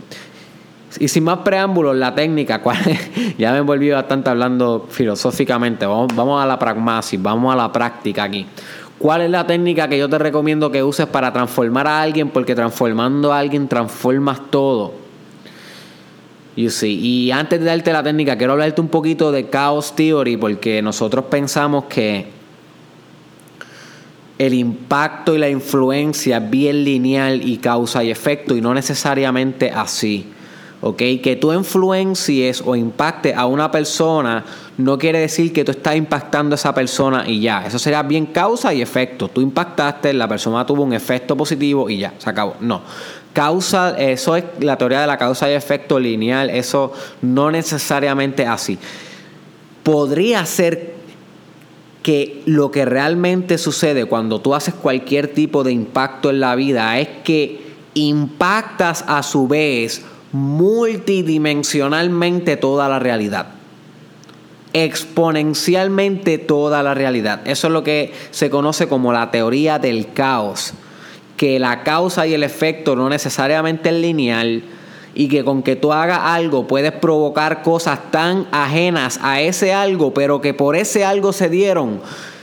Y 0.99 1.07
sin 1.07 1.23
más 1.23 1.39
preámbulos, 1.39 1.95
la 1.95 2.13
técnica, 2.15 2.61
¿cuál 2.61 2.77
ya 3.37 3.51
me 3.53 3.61
volví 3.61 3.89
bastante 3.89 4.29
hablando 4.29 4.87
filosóficamente, 4.89 5.85
vamos, 5.85 6.41
a 6.41 6.45
la 6.45 6.57
pragmasis, 6.59 7.21
vamos 7.21 7.53
a 7.53 7.57
la 7.57 7.71
práctica 7.71 8.23
aquí. 8.23 8.45
¿Cuál 8.97 9.21
es 9.21 9.29
la 9.29 9.45
técnica 9.45 9.87
que 9.89 9.97
yo 9.97 10.09
te 10.09 10.17
recomiendo 10.17 10.71
que 10.71 10.81
uses 10.81 11.05
para 11.05 11.33
transformar 11.33 11.87
a 11.87 12.01
alguien? 12.01 12.29
Porque 12.29 12.55
transformando 12.55 13.33
a 13.33 13.39
alguien 13.39 13.67
transformas 13.67 14.39
todo. 14.49 14.93
You 16.55 16.69
see. 16.69 16.93
Y 16.93 17.31
antes 17.31 17.59
de 17.59 17.65
darte 17.65 17.91
la 17.91 18.01
técnica, 18.01 18.37
quiero 18.37 18.53
hablarte 18.53 18.79
un 18.79 18.87
poquito 18.87 19.31
de 19.33 19.49
Chaos 19.49 19.93
Theory, 19.95 20.37
porque 20.37 20.81
nosotros 20.81 21.25
pensamos 21.25 21.85
que 21.85 22.27
el 24.37 24.53
impacto 24.53 25.35
y 25.35 25.37
la 25.37 25.49
influencia 25.49 26.37
es 26.37 26.49
bien 26.49 26.83
lineal 26.83 27.47
y 27.47 27.57
causa 27.57 28.03
y 28.03 28.11
efecto, 28.11 28.55
y 28.55 28.61
no 28.61 28.73
necesariamente 28.73 29.71
así. 29.71 30.31
¿Ok? 30.85 30.97
Que 30.97 31.35
tú 31.41 31.51
influencies 31.51 32.61
o 32.63 32.75
impacte 32.75 33.33
a 33.33 33.47
una 33.47 33.71
persona 33.71 34.45
no 34.77 34.99
quiere 34.99 35.17
decir 35.17 35.51
que 35.51 35.63
tú 35.63 35.71
estás 35.71 35.95
impactando 35.95 36.53
a 36.53 36.57
esa 36.57 36.75
persona 36.75 37.23
y 37.25 37.41
ya. 37.41 37.65
Eso 37.65 37.79
sería 37.79 38.03
bien 38.03 38.27
causa 38.27 38.71
y 38.71 38.83
efecto. 38.83 39.27
Tú 39.27 39.41
impactaste, 39.41 40.13
la 40.13 40.27
persona 40.27 40.63
tuvo 40.63 40.83
un 40.83 40.93
efecto 40.93 41.35
positivo 41.35 41.89
y 41.89 41.97
ya, 41.97 42.13
se 42.19 42.29
acabó. 42.29 42.55
No. 42.59 42.83
Causa, 43.33 43.97
eso 43.97 44.35
es 44.35 44.43
la 44.59 44.77
teoría 44.77 45.01
de 45.01 45.07
la 45.07 45.17
causa 45.17 45.49
y 45.49 45.53
efecto 45.53 45.99
lineal. 45.99 46.51
Eso 46.51 46.93
no 47.23 47.49
necesariamente 47.49 48.45
así. 48.45 48.77
Podría 49.81 50.45
ser 50.45 50.93
que 52.03 52.43
lo 52.45 52.69
que 52.69 52.85
realmente 52.85 53.57
sucede 53.57 54.05
cuando 54.05 54.39
tú 54.39 54.53
haces 54.53 54.75
cualquier 54.75 55.29
tipo 55.29 55.63
de 55.63 55.71
impacto 55.71 56.29
en 56.29 56.41
la 56.41 56.53
vida 56.55 56.99
es 56.99 57.07
que 57.23 57.73
impactas 57.95 59.03
a 59.07 59.23
su 59.23 59.47
vez 59.47 60.05
multidimensionalmente 60.35 62.57
toda 62.57 62.89
la 62.89 62.99
realidad. 62.99 63.47
Exponencialmente 64.73 66.37
toda 66.37 66.83
la 66.83 66.93
realidad. 66.93 67.47
Eso 67.47 67.67
es 67.67 67.73
lo 67.73 67.85
que 67.85 68.13
se 68.31 68.49
conoce 68.49 68.89
como 68.89 69.13
la 69.13 69.31
teoría 69.31 69.79
del 69.79 70.11
caos. 70.11 70.73
Que 71.37 71.57
la 71.59 71.83
causa 71.83 72.27
y 72.27 72.33
el 72.33 72.43
efecto 72.43 72.97
no 72.97 73.07
necesariamente 73.09 73.87
es 73.89 73.95
lineal 73.95 74.63
y 75.13 75.29
que 75.29 75.45
con 75.45 75.63
que 75.63 75.77
tú 75.77 75.93
hagas 75.93 76.19
algo 76.23 76.67
puedes 76.67 76.91
provocar 76.91 77.63
cosas 77.63 78.11
tan 78.11 78.47
ajenas 78.51 79.17
a 79.21 79.39
ese 79.39 79.73
algo, 79.73 80.13
pero 80.13 80.41
que 80.41 80.53
por 80.53 80.75
ese 80.75 81.05
algo 81.05 81.31
se 81.31 81.47
dieron, 81.49 82.01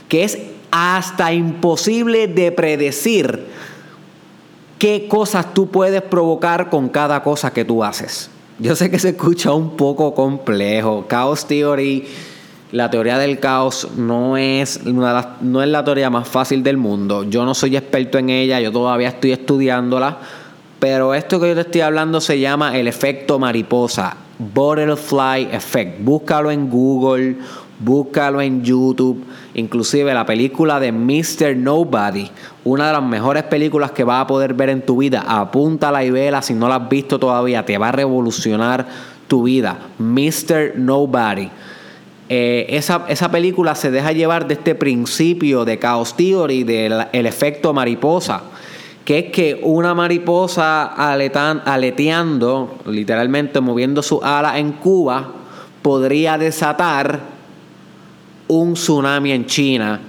que 0.09 0.23
es 0.23 0.39
hasta 0.71 1.31
imposible 1.33 2.27
de 2.27 2.51
predecir 2.51 3.45
qué 4.83 5.07
cosas 5.07 5.53
tú 5.53 5.67
puedes 5.67 6.01
provocar 6.01 6.69
con 6.69 6.89
cada 6.89 7.23
cosa 7.23 7.53
que 7.53 7.63
tú 7.63 7.85
haces. 7.85 8.29
Yo 8.59 8.75
sé 8.75 8.91
que 8.91 8.99
se 8.99 9.11
escucha 9.11 9.53
un 9.53 9.77
poco 9.77 10.13
complejo. 10.13 11.05
Chaos 11.09 11.45
Theory, 11.45 12.05
la 12.73 12.89
teoría 12.89 13.17
del 13.17 13.39
caos 13.39 13.87
no 13.95 14.35
es, 14.35 14.83
no 14.83 15.63
es 15.63 15.69
la 15.69 15.85
teoría 15.85 16.09
más 16.09 16.27
fácil 16.27 16.63
del 16.63 16.75
mundo. 16.75 17.23
Yo 17.23 17.45
no 17.45 17.53
soy 17.53 17.77
experto 17.77 18.17
en 18.17 18.29
ella, 18.29 18.59
yo 18.59 18.73
todavía 18.73 19.07
estoy 19.07 19.31
estudiándola. 19.31 20.17
Pero 20.79 21.13
esto 21.13 21.39
que 21.39 21.47
yo 21.47 21.55
te 21.55 21.61
estoy 21.61 21.79
hablando 21.79 22.19
se 22.19 22.41
llama 22.41 22.77
el 22.77 22.89
efecto 22.89 23.39
mariposa, 23.39 24.17
Butterfly 24.37 25.47
Effect. 25.53 26.03
Búscalo 26.03 26.51
en 26.51 26.69
Google 26.69 27.37
búscalo 27.83 28.41
en 28.41 28.63
YouTube, 28.63 29.23
inclusive 29.55 30.13
la 30.13 30.25
película 30.25 30.79
de 30.79 30.91
Mr. 30.91 31.55
Nobody, 31.55 32.29
una 32.63 32.87
de 32.87 32.93
las 32.93 33.03
mejores 33.03 33.43
películas 33.43 33.91
que 33.91 34.03
vas 34.03 34.21
a 34.21 34.27
poder 34.27 34.53
ver 34.53 34.69
en 34.69 34.81
tu 34.81 34.97
vida, 34.97 35.23
apúntala 35.27 36.03
y 36.03 36.11
vela 36.11 36.41
si 36.41 36.53
no 36.53 36.67
la 36.67 36.75
has 36.75 36.89
visto 36.89 37.19
todavía, 37.19 37.65
te 37.65 37.77
va 37.77 37.89
a 37.89 37.91
revolucionar 37.91 38.85
tu 39.27 39.43
vida, 39.43 39.77
Mr. 39.99 40.77
Nobody. 40.77 41.49
Eh, 42.29 42.65
esa, 42.69 43.05
esa, 43.09 43.29
película 43.29 43.75
se 43.75 43.91
deja 43.91 44.11
llevar 44.11 44.47
de 44.47 44.55
este 44.55 44.75
principio 44.75 45.65
de 45.65 45.77
Chaos 45.77 46.15
Theory, 46.15 46.63
del 46.63 47.05
el 47.11 47.25
efecto 47.25 47.73
mariposa, 47.73 48.43
que 49.05 49.19
es 49.19 49.31
que 49.31 49.59
una 49.61 49.93
mariposa 49.93 50.85
aleteando, 50.85 52.77
literalmente 52.85 53.59
moviendo 53.59 54.01
su 54.01 54.21
ala 54.23 54.57
en 54.57 54.71
Cuba, 54.71 55.31
podría 55.81 56.37
desatar 56.37 57.32
un 58.47 58.73
tsunami 58.73 59.31
en 59.31 59.45
China 59.45 59.99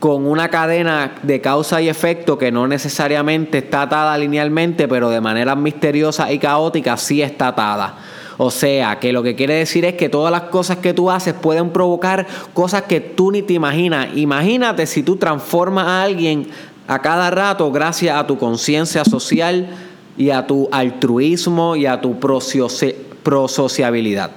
con 0.00 0.26
una 0.26 0.48
cadena 0.48 1.12
de 1.22 1.40
causa 1.40 1.82
y 1.82 1.88
efecto 1.88 2.38
que 2.38 2.52
no 2.52 2.68
necesariamente 2.68 3.58
está 3.58 3.82
atada 3.82 4.16
linealmente, 4.16 4.86
pero 4.86 5.10
de 5.10 5.20
manera 5.20 5.56
misteriosa 5.56 6.30
y 6.32 6.38
caótica 6.38 6.96
sí 6.96 7.20
está 7.20 7.48
atada. 7.48 7.96
O 8.36 8.52
sea, 8.52 9.00
que 9.00 9.12
lo 9.12 9.24
que 9.24 9.34
quiere 9.34 9.54
decir 9.54 9.84
es 9.84 9.94
que 9.94 10.08
todas 10.08 10.30
las 10.30 10.42
cosas 10.42 10.76
que 10.76 10.94
tú 10.94 11.10
haces 11.10 11.34
pueden 11.34 11.70
provocar 11.70 12.24
cosas 12.54 12.82
que 12.82 13.00
tú 13.00 13.32
ni 13.32 13.42
te 13.42 13.54
imaginas. 13.54 14.10
Imagínate 14.14 14.86
si 14.86 15.02
tú 15.02 15.16
transformas 15.16 15.88
a 15.88 16.04
alguien 16.04 16.46
a 16.86 17.02
cada 17.02 17.30
rato 17.30 17.72
gracias 17.72 18.16
a 18.16 18.26
tu 18.26 18.38
conciencia 18.38 19.04
social 19.04 19.68
y 20.16 20.30
a 20.30 20.46
tu 20.46 20.68
altruismo 20.70 21.74
y 21.74 21.86
a 21.86 22.00
tu 22.00 22.20
prosociabilidad. 23.24 24.30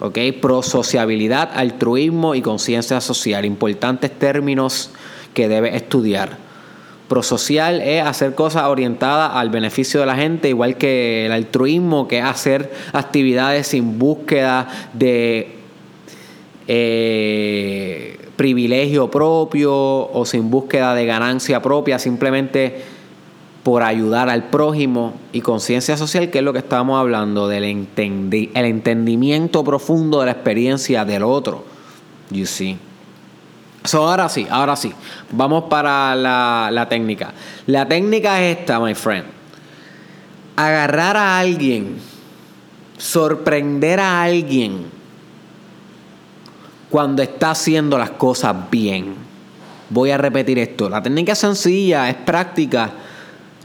¿Ok? 0.00 0.18
Prosociabilidad, 0.40 1.50
altruismo 1.54 2.34
y 2.34 2.42
conciencia 2.42 3.00
social, 3.00 3.44
importantes 3.44 4.10
términos 4.10 4.90
que 5.32 5.48
debe 5.48 5.76
estudiar. 5.76 6.38
Prosocial 7.08 7.82
es 7.82 8.02
hacer 8.02 8.34
cosas 8.34 8.64
orientadas 8.64 9.32
al 9.34 9.50
beneficio 9.50 10.00
de 10.00 10.06
la 10.06 10.16
gente, 10.16 10.48
igual 10.48 10.78
que 10.78 11.26
el 11.26 11.32
altruismo, 11.32 12.08
que 12.08 12.18
es 12.18 12.24
hacer 12.24 12.72
actividades 12.92 13.66
sin 13.66 13.98
búsqueda 13.98 14.68
de 14.94 15.56
eh, 16.66 18.18
privilegio 18.36 19.10
propio 19.10 19.72
o 19.74 20.24
sin 20.24 20.50
búsqueda 20.50 20.94
de 20.94 21.04
ganancia 21.04 21.60
propia, 21.60 21.98
simplemente 21.98 22.93
por 23.64 23.82
ayudar 23.82 24.28
al 24.28 24.44
prójimo 24.44 25.14
y 25.32 25.40
conciencia 25.40 25.96
social, 25.96 26.30
que 26.30 26.38
es 26.38 26.44
lo 26.44 26.52
que 26.52 26.58
estábamos 26.58 27.00
hablando, 27.00 27.48
del 27.48 27.64
el 27.64 28.48
entendimiento 28.54 29.64
profundo 29.64 30.20
de 30.20 30.26
la 30.26 30.32
experiencia 30.32 31.04
del 31.06 31.22
otro. 31.22 31.64
You 32.30 32.44
see. 32.44 32.78
So, 33.84 34.06
ahora 34.06 34.28
sí, 34.28 34.46
ahora 34.50 34.76
sí. 34.76 34.92
Vamos 35.30 35.64
para 35.64 36.14
la, 36.14 36.68
la 36.70 36.88
técnica. 36.88 37.32
La 37.66 37.88
técnica 37.88 38.42
es 38.42 38.58
esta, 38.58 38.78
my 38.78 38.94
friend. 38.94 39.24
Agarrar 40.56 41.16
a 41.16 41.38
alguien, 41.38 41.96
sorprender 42.98 43.98
a 43.98 44.22
alguien 44.22 44.84
cuando 46.90 47.22
está 47.22 47.52
haciendo 47.52 47.96
las 47.96 48.10
cosas 48.10 48.54
bien. 48.70 49.14
Voy 49.88 50.10
a 50.10 50.18
repetir 50.18 50.58
esto. 50.58 50.90
La 50.90 51.02
técnica 51.02 51.32
es 51.32 51.38
sencilla, 51.38 52.10
es 52.10 52.16
práctica 52.16 52.92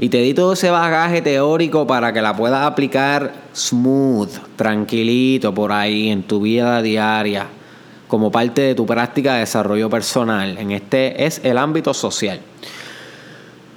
y 0.02 0.08
te 0.08 0.20
di 0.20 0.34
todo 0.34 0.54
ese 0.54 0.70
bagaje 0.70 1.22
teórico 1.22 1.86
para 1.86 2.14
que 2.14 2.22
la 2.22 2.34
puedas 2.34 2.66
aplicar 2.66 3.34
smooth, 3.54 4.30
tranquilito 4.56 5.54
por 5.54 5.74
ahí 5.74 6.10
en 6.10 6.24
tu 6.24 6.40
vida 6.40 6.82
diaria, 6.82 7.48
como 8.08 8.32
parte 8.32 8.62
de 8.62 8.76
tu 8.76 8.86
práctica 8.86 9.34
de 9.34 9.42
desarrollo 9.42 9.90
personal. 9.90 10.58
En 10.58 10.72
este 10.72 11.26
es 11.26 11.42
el 11.44 11.58
ámbito 11.58 11.94
social. 11.94 12.40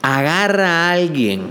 Agarra 0.00 0.68
a 0.68 0.92
alguien 0.92 1.50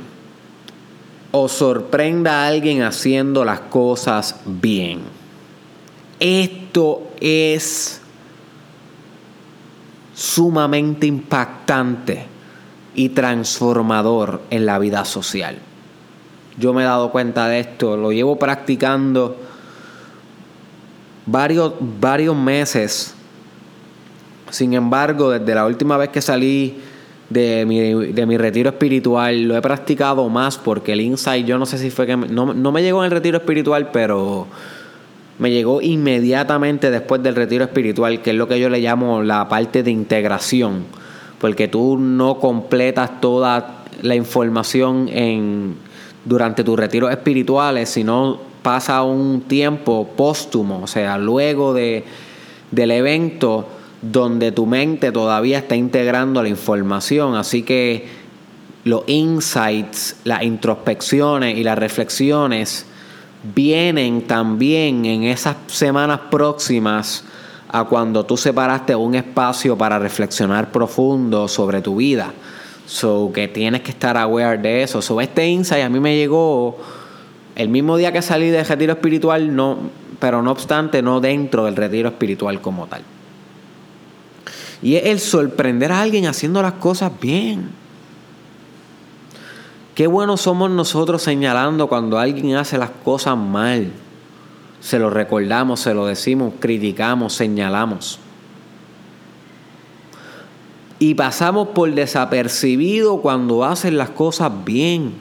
o 1.31 1.49
sorprenda 1.49 2.43
a 2.43 2.47
alguien 2.47 2.81
haciendo 2.83 3.43
las 3.43 3.59
cosas 3.59 4.37
bien. 4.45 5.01
Esto 6.17 7.11
es 7.19 7.99
sumamente 10.13 11.07
impactante 11.07 12.31
y 12.93 13.09
transformador 13.09 14.41
en 14.49 14.65
la 14.65 14.79
vida 14.79 15.05
social. 15.05 15.57
Yo 16.57 16.73
me 16.73 16.81
he 16.81 16.85
dado 16.85 17.11
cuenta 17.11 17.47
de 17.47 17.59
esto, 17.59 17.95
lo 17.95 18.11
llevo 18.11 18.37
practicando 18.37 19.37
varios, 21.25 21.73
varios 21.79 22.35
meses. 22.35 23.13
Sin 24.49 24.73
embargo, 24.73 25.29
desde 25.29 25.55
la 25.55 25.65
última 25.65 25.95
vez 25.95 26.09
que 26.09 26.21
salí 26.21 26.77
de 27.29 27.65
mi, 27.65 28.11
de 28.11 28.25
mi 28.25 28.37
retiro 28.37 28.69
espiritual, 28.69 29.43
lo 29.43 29.55
he 29.55 29.61
practicado 29.61 30.27
más 30.27 30.57
porque 30.57 30.91
el 30.91 31.01
insight, 31.01 31.45
yo 31.45 31.57
no 31.57 31.65
sé 31.65 31.77
si 31.77 31.89
fue 31.89 32.05
que... 32.05 32.17
no, 32.17 32.53
no 32.53 32.71
me 32.73 32.83
llegó 32.83 32.99
en 32.99 33.05
el 33.05 33.11
retiro 33.11 33.37
espiritual, 33.37 33.89
pero 33.93 34.47
me 35.39 35.49
llegó 35.49 35.81
inmediatamente 35.81 36.91
después 36.91 37.23
del 37.23 37.35
retiro 37.35 37.63
espiritual, 37.63 38.21
que 38.21 38.31
es 38.31 38.35
lo 38.35 38.49
que 38.49 38.59
yo 38.59 38.69
le 38.69 38.79
llamo 38.81 39.23
la 39.23 39.47
parte 39.47 39.83
de 39.83 39.91
integración 39.91 40.83
porque 41.41 41.67
tú 41.67 41.97
no 41.97 42.39
completas 42.39 43.19
toda 43.19 43.83
la 44.03 44.15
información 44.15 45.09
en, 45.11 45.75
durante 46.23 46.63
tus 46.63 46.77
retiros 46.77 47.09
espirituales, 47.09 47.89
sino 47.89 48.39
pasa 48.61 49.01
un 49.01 49.41
tiempo 49.41 50.07
póstumo, 50.15 50.83
o 50.83 50.87
sea, 50.87 51.17
luego 51.17 51.73
de, 51.73 52.03
del 52.69 52.91
evento 52.91 53.67
donde 54.03 54.51
tu 54.51 54.67
mente 54.67 55.11
todavía 55.11 55.57
está 55.57 55.75
integrando 55.75 56.43
la 56.43 56.49
información, 56.49 57.33
así 57.33 57.63
que 57.63 58.05
los 58.83 59.03
insights, 59.07 60.17
las 60.23 60.43
introspecciones 60.43 61.57
y 61.57 61.63
las 61.63 61.77
reflexiones 61.77 62.85
vienen 63.55 64.27
también 64.27 65.05
en 65.05 65.23
esas 65.23 65.55
semanas 65.67 66.19
próximas 66.29 67.23
a 67.71 67.85
cuando 67.85 68.25
tú 68.25 68.35
separaste 68.35 68.95
un 68.95 69.15
espacio 69.15 69.77
para 69.77 69.97
reflexionar 69.97 70.71
profundo 70.71 71.47
sobre 71.47 71.81
tu 71.81 71.95
vida. 71.95 72.33
So 72.85 73.31
que 73.33 73.47
tienes 73.47 73.81
que 73.81 73.91
estar 73.91 74.17
aware 74.17 74.57
de 74.57 74.83
eso. 74.83 75.01
So 75.01 75.21
este 75.21 75.47
insight 75.47 75.85
a 75.85 75.89
mí 75.89 75.99
me 75.99 76.17
llegó 76.17 76.77
el 77.55 77.69
mismo 77.69 77.95
día 77.95 78.11
que 78.11 78.21
salí 78.21 78.49
del 78.49 78.65
retiro 78.65 78.93
espiritual, 78.93 79.55
no, 79.55 79.77
pero 80.19 80.41
no 80.41 80.51
obstante, 80.51 81.01
no 81.01 81.21
dentro 81.21 81.65
del 81.65 81.77
retiro 81.77 82.09
espiritual 82.09 82.59
como 82.59 82.87
tal. 82.87 83.03
Y 84.81 84.95
es 84.95 85.05
el 85.05 85.19
sorprender 85.19 85.91
a 85.93 86.01
alguien 86.01 86.25
haciendo 86.25 86.61
las 86.61 86.73
cosas 86.73 87.11
bien. 87.21 87.69
Qué 89.95 90.07
buenos 90.07 90.41
somos 90.41 90.69
nosotros 90.69 91.21
señalando 91.21 91.87
cuando 91.87 92.17
alguien 92.17 92.55
hace 92.55 92.77
las 92.77 92.89
cosas 92.89 93.37
mal 93.37 93.91
se 94.81 94.97
lo 94.97 95.11
recordamos, 95.11 95.79
se 95.79 95.93
lo 95.93 96.07
decimos, 96.07 96.53
criticamos, 96.59 97.33
señalamos. 97.33 98.19
Y 100.97 101.13
pasamos 101.13 101.69
por 101.69 101.93
desapercibido 101.93 103.21
cuando 103.21 103.63
hacen 103.63 103.97
las 103.97 104.09
cosas 104.09 104.51
bien. 104.65 105.13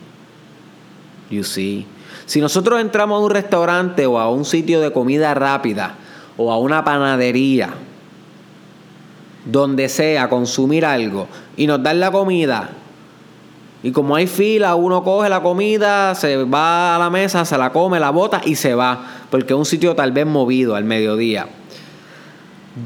You 1.31 1.45
see. 1.45 1.87
Si 2.27 2.41
nosotros 2.41 2.81
entramos 2.81 3.21
a 3.21 3.25
un 3.25 3.31
restaurante 3.31 4.07
o 4.07 4.19
a 4.19 4.31
un 4.31 4.45
sitio 4.45 4.81
de 4.81 4.93
comida 4.93 5.35
rápida 5.35 5.95
o 6.37 6.51
a 6.51 6.59
una 6.59 6.83
panadería, 6.85 7.75
donde 9.45 9.89
sea, 9.89 10.29
consumir 10.29 10.85
algo 10.85 11.29
y 11.57 11.67
nos 11.67 11.83
dan 11.83 12.01
la 12.01 12.11
comida 12.11 12.71
y 13.83 13.93
como 13.93 14.15
hay 14.15 14.27
fila, 14.27 14.75
uno 14.75 15.03
coge 15.03 15.29
la 15.31 15.43
comida, 15.43 16.15
se 16.15 16.45
va 16.45 16.97
a 16.97 16.99
la 16.99 17.09
mesa, 17.09 17.45
se 17.47 17.57
la 17.57 17.73
come, 17.73 17.99
la 17.99 18.11
bota 18.11 18.43
y 18.45 18.55
se 18.55 18.75
va. 18.75 19.07
Porque 19.31 19.55
es 19.55 19.59
un 19.59 19.65
sitio 19.65 19.95
tal 19.95 20.13
vez 20.13 20.27
movido 20.27 20.75
al 20.75 20.85
mediodía. 20.85 21.47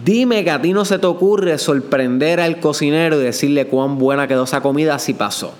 Dime 0.04 0.44
que 0.44 0.50
a 0.50 0.62
ti 0.62 0.72
no 0.72 0.84
se 0.84 0.98
te 0.98 1.06
ocurre 1.06 1.58
sorprender 1.58 2.40
al 2.40 2.60
cocinero 2.60 3.20
y 3.20 3.24
decirle 3.24 3.66
cuán 3.66 3.98
buena 3.98 4.28
quedó 4.28 4.44
esa 4.44 4.60
comida 4.60 4.98
si 5.00 5.14
pasó. 5.14 5.52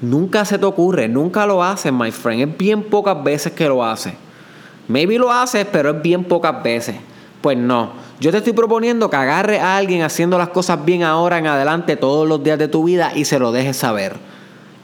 Nunca 0.00 0.44
se 0.44 0.58
te 0.58 0.66
ocurre, 0.66 1.08
nunca 1.08 1.44
lo 1.44 1.62
haces, 1.62 1.92
my 1.92 2.12
friend. 2.12 2.42
Es 2.42 2.58
bien 2.58 2.82
pocas 2.84 3.22
veces 3.24 3.52
que 3.52 3.68
lo 3.68 3.84
haces. 3.84 4.14
Maybe 4.86 5.18
lo 5.18 5.32
haces, 5.32 5.66
pero 5.70 5.90
es 5.90 6.02
bien 6.02 6.24
pocas 6.24 6.62
veces. 6.62 6.96
Pues 7.44 7.58
no. 7.58 7.92
Yo 8.20 8.30
te 8.30 8.38
estoy 8.38 8.54
proponiendo 8.54 9.10
que 9.10 9.16
agarre 9.16 9.60
a 9.60 9.76
alguien 9.76 10.00
haciendo 10.00 10.38
las 10.38 10.48
cosas 10.48 10.82
bien 10.82 11.02
ahora 11.02 11.36
en 11.36 11.46
adelante 11.46 11.94
todos 11.94 12.26
los 12.26 12.42
días 12.42 12.58
de 12.58 12.68
tu 12.68 12.84
vida 12.84 13.12
y 13.14 13.26
se 13.26 13.38
lo 13.38 13.52
dejes 13.52 13.76
saber. 13.76 14.14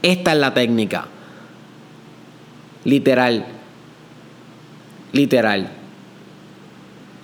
Esta 0.03 0.33
es 0.33 0.39
la 0.39 0.53
técnica. 0.53 1.07
Literal. 2.85 3.47
Literal. 5.13 5.71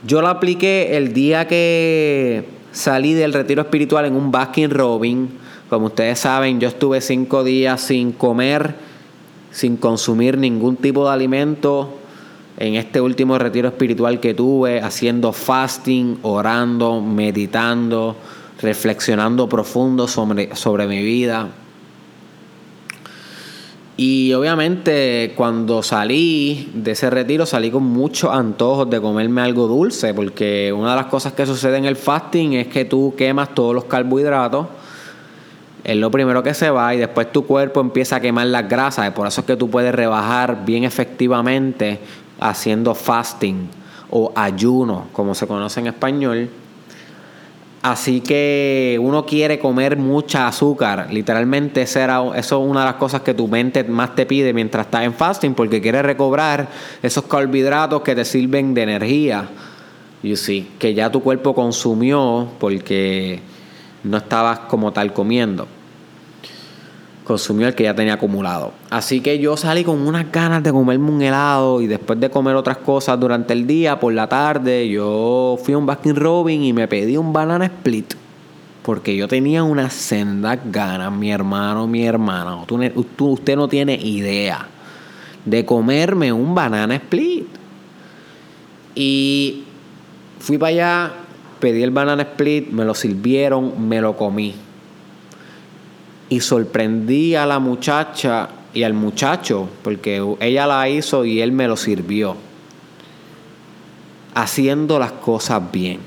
Yo 0.06 0.22
la 0.22 0.30
apliqué 0.30 0.96
el 0.96 1.12
día 1.12 1.46
que 1.46 2.48
salí 2.72 3.12
del 3.12 3.34
retiro 3.34 3.60
espiritual 3.60 4.06
en 4.06 4.16
un 4.16 4.32
Baskin 4.32 4.70
Robin. 4.70 5.28
Como 5.68 5.88
ustedes 5.88 6.18
saben, 6.18 6.60
yo 6.60 6.68
estuve 6.68 7.02
cinco 7.02 7.44
días 7.44 7.82
sin 7.82 8.12
comer, 8.12 8.74
sin 9.50 9.76
consumir 9.76 10.38
ningún 10.38 10.76
tipo 10.76 11.04
de 11.04 11.12
alimento 11.12 11.98
en 12.58 12.74
este 12.74 13.00
último 13.00 13.38
retiro 13.38 13.68
espiritual 13.68 14.18
que 14.20 14.34
tuve, 14.34 14.80
haciendo 14.80 15.32
fasting, 15.32 16.18
orando, 16.22 17.00
meditando, 17.00 18.16
reflexionando 18.60 19.48
profundo 19.48 20.08
sobre, 20.08 20.54
sobre 20.56 20.86
mi 20.86 21.02
vida. 21.02 21.48
Y 23.98 24.34
obviamente 24.34 25.32
cuando 25.36 25.82
salí 25.82 26.70
de 26.74 26.90
ese 26.90 27.08
retiro 27.08 27.46
salí 27.46 27.70
con 27.70 27.82
muchos 27.82 28.30
antojos 28.30 28.90
de 28.90 29.00
comerme 29.00 29.40
algo 29.40 29.66
dulce, 29.66 30.12
porque 30.12 30.72
una 30.72 30.90
de 30.90 30.96
las 30.96 31.06
cosas 31.06 31.32
que 31.32 31.46
sucede 31.46 31.78
en 31.78 31.86
el 31.86 31.96
fasting 31.96 32.54
es 32.54 32.66
que 32.68 32.84
tú 32.84 33.14
quemas 33.16 33.54
todos 33.54 33.74
los 33.74 33.84
carbohidratos, 33.84 34.66
es 35.82 35.96
lo 35.96 36.10
primero 36.10 36.42
que 36.42 36.52
se 36.52 36.68
va 36.68 36.94
y 36.94 36.98
después 36.98 37.32
tu 37.32 37.46
cuerpo 37.46 37.80
empieza 37.80 38.16
a 38.16 38.20
quemar 38.20 38.48
las 38.48 38.68
grasas, 38.68 39.10
por 39.12 39.26
eso 39.26 39.40
es 39.40 39.46
que 39.46 39.56
tú 39.56 39.70
puedes 39.70 39.94
rebajar 39.94 40.64
bien 40.66 40.84
efectivamente 40.84 42.00
haciendo 42.40 42.94
fasting 42.94 43.68
o 44.10 44.32
ayuno, 44.34 45.08
como 45.12 45.34
se 45.34 45.46
conoce 45.46 45.80
en 45.80 45.88
español. 45.88 46.50
Así 47.82 48.20
que 48.20 48.98
uno 49.00 49.24
quiere 49.24 49.58
comer 49.58 49.96
mucha 49.96 50.48
azúcar. 50.48 51.08
Literalmente 51.12 51.82
eso 51.82 52.34
es 52.34 52.52
una 52.52 52.80
de 52.80 52.86
las 52.86 52.96
cosas 52.96 53.20
que 53.20 53.32
tu 53.32 53.46
mente 53.46 53.84
más 53.84 54.14
te 54.14 54.26
pide 54.26 54.52
mientras 54.52 54.86
estás 54.86 55.04
en 55.04 55.14
fasting, 55.14 55.54
porque 55.54 55.80
quiere 55.80 56.02
recobrar 56.02 56.68
esos 57.02 57.24
carbohidratos 57.24 58.02
que 58.02 58.14
te 58.14 58.24
sirven 58.24 58.74
de 58.74 58.82
energía. 58.82 59.48
You 60.22 60.36
see, 60.36 60.72
que 60.78 60.94
ya 60.94 61.12
tu 61.12 61.22
cuerpo 61.22 61.54
consumió 61.54 62.48
porque 62.58 63.40
no 64.02 64.16
estabas 64.16 64.60
como 64.60 64.92
tal 64.92 65.12
comiendo 65.12 65.68
consumió 67.26 67.66
el 67.66 67.74
que 67.74 67.84
ya 67.84 67.94
tenía 67.94 68.14
acumulado. 68.14 68.72
Así 68.88 69.20
que 69.20 69.38
yo 69.38 69.56
salí 69.56 69.82
con 69.82 70.06
unas 70.06 70.30
ganas 70.30 70.62
de 70.62 70.70
comerme 70.70 71.10
un 71.10 71.22
helado 71.22 71.80
y 71.80 71.88
después 71.88 72.20
de 72.20 72.30
comer 72.30 72.54
otras 72.54 72.76
cosas 72.78 73.18
durante 73.18 73.52
el 73.52 73.66
día, 73.66 73.98
por 73.98 74.12
la 74.12 74.28
tarde, 74.28 74.88
yo 74.88 75.58
fui 75.62 75.74
a 75.74 75.78
un 75.78 75.86
Baskin 75.86 76.14
Robin 76.14 76.62
y 76.62 76.72
me 76.72 76.86
pedí 76.86 77.16
un 77.16 77.32
banana 77.32 77.66
split. 77.66 78.14
porque 78.82 79.16
yo 79.16 79.26
tenía 79.26 79.64
unas 79.64 79.92
sendas 79.92 80.60
ganas, 80.66 81.10
mi 81.10 81.32
hermano, 81.32 81.88
mi 81.88 82.06
hermana, 82.06 82.58
usted 83.18 83.56
no 83.56 83.66
tiene 83.66 83.94
idea 83.94 84.68
de 85.44 85.64
comerme 85.64 86.32
un 86.32 86.54
banana 86.54 86.94
split. 86.94 87.48
Y 88.94 89.64
fui 90.38 90.58
para 90.58 90.70
allá, 90.70 91.12
pedí 91.58 91.82
el 91.82 91.90
banana 91.90 92.22
split, 92.22 92.70
me 92.70 92.84
lo 92.84 92.94
sirvieron, 92.94 93.88
me 93.88 94.00
lo 94.00 94.16
comí. 94.16 94.54
Y 96.28 96.40
sorprendí 96.40 97.34
a 97.34 97.46
la 97.46 97.58
muchacha 97.58 98.48
y 98.74 98.82
al 98.82 98.94
muchacho, 98.94 99.68
porque 99.82 100.22
ella 100.40 100.66
la 100.66 100.88
hizo 100.88 101.24
y 101.24 101.40
él 101.40 101.52
me 101.52 101.68
lo 101.68 101.76
sirvió. 101.76 102.36
Haciendo 104.34 104.98
las 104.98 105.12
cosas 105.12 105.62
bien. 105.72 106.00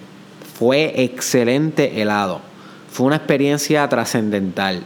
Fue 0.53 1.03
excelente 1.03 2.01
helado. 2.01 2.41
Fue 2.91 3.08
una 3.08 3.15
experiencia 3.15 3.88
trascendental. 3.88 4.84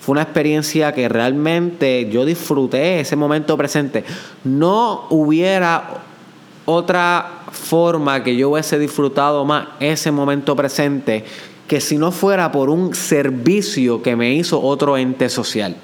Fue 0.00 0.12
una 0.12 0.22
experiencia 0.22 0.92
que 0.92 1.08
realmente 1.08 2.08
yo 2.10 2.24
disfruté 2.24 3.00
ese 3.00 3.16
momento 3.16 3.56
presente. 3.56 4.04
No 4.44 5.06
hubiera 5.10 6.02
otra 6.64 7.44
forma 7.52 8.22
que 8.22 8.36
yo 8.36 8.50
hubiese 8.50 8.78
disfrutado 8.78 9.44
más 9.44 9.68
ese 9.80 10.10
momento 10.10 10.54
presente 10.56 11.24
que 11.70 11.80
si 11.80 11.98
no 11.98 12.10
fuera 12.10 12.50
por 12.50 12.68
un 12.68 12.96
servicio 12.96 14.02
que 14.02 14.16
me 14.16 14.34
hizo 14.34 14.60
otro 14.60 14.96
ente 14.96 15.28
social. 15.28 15.76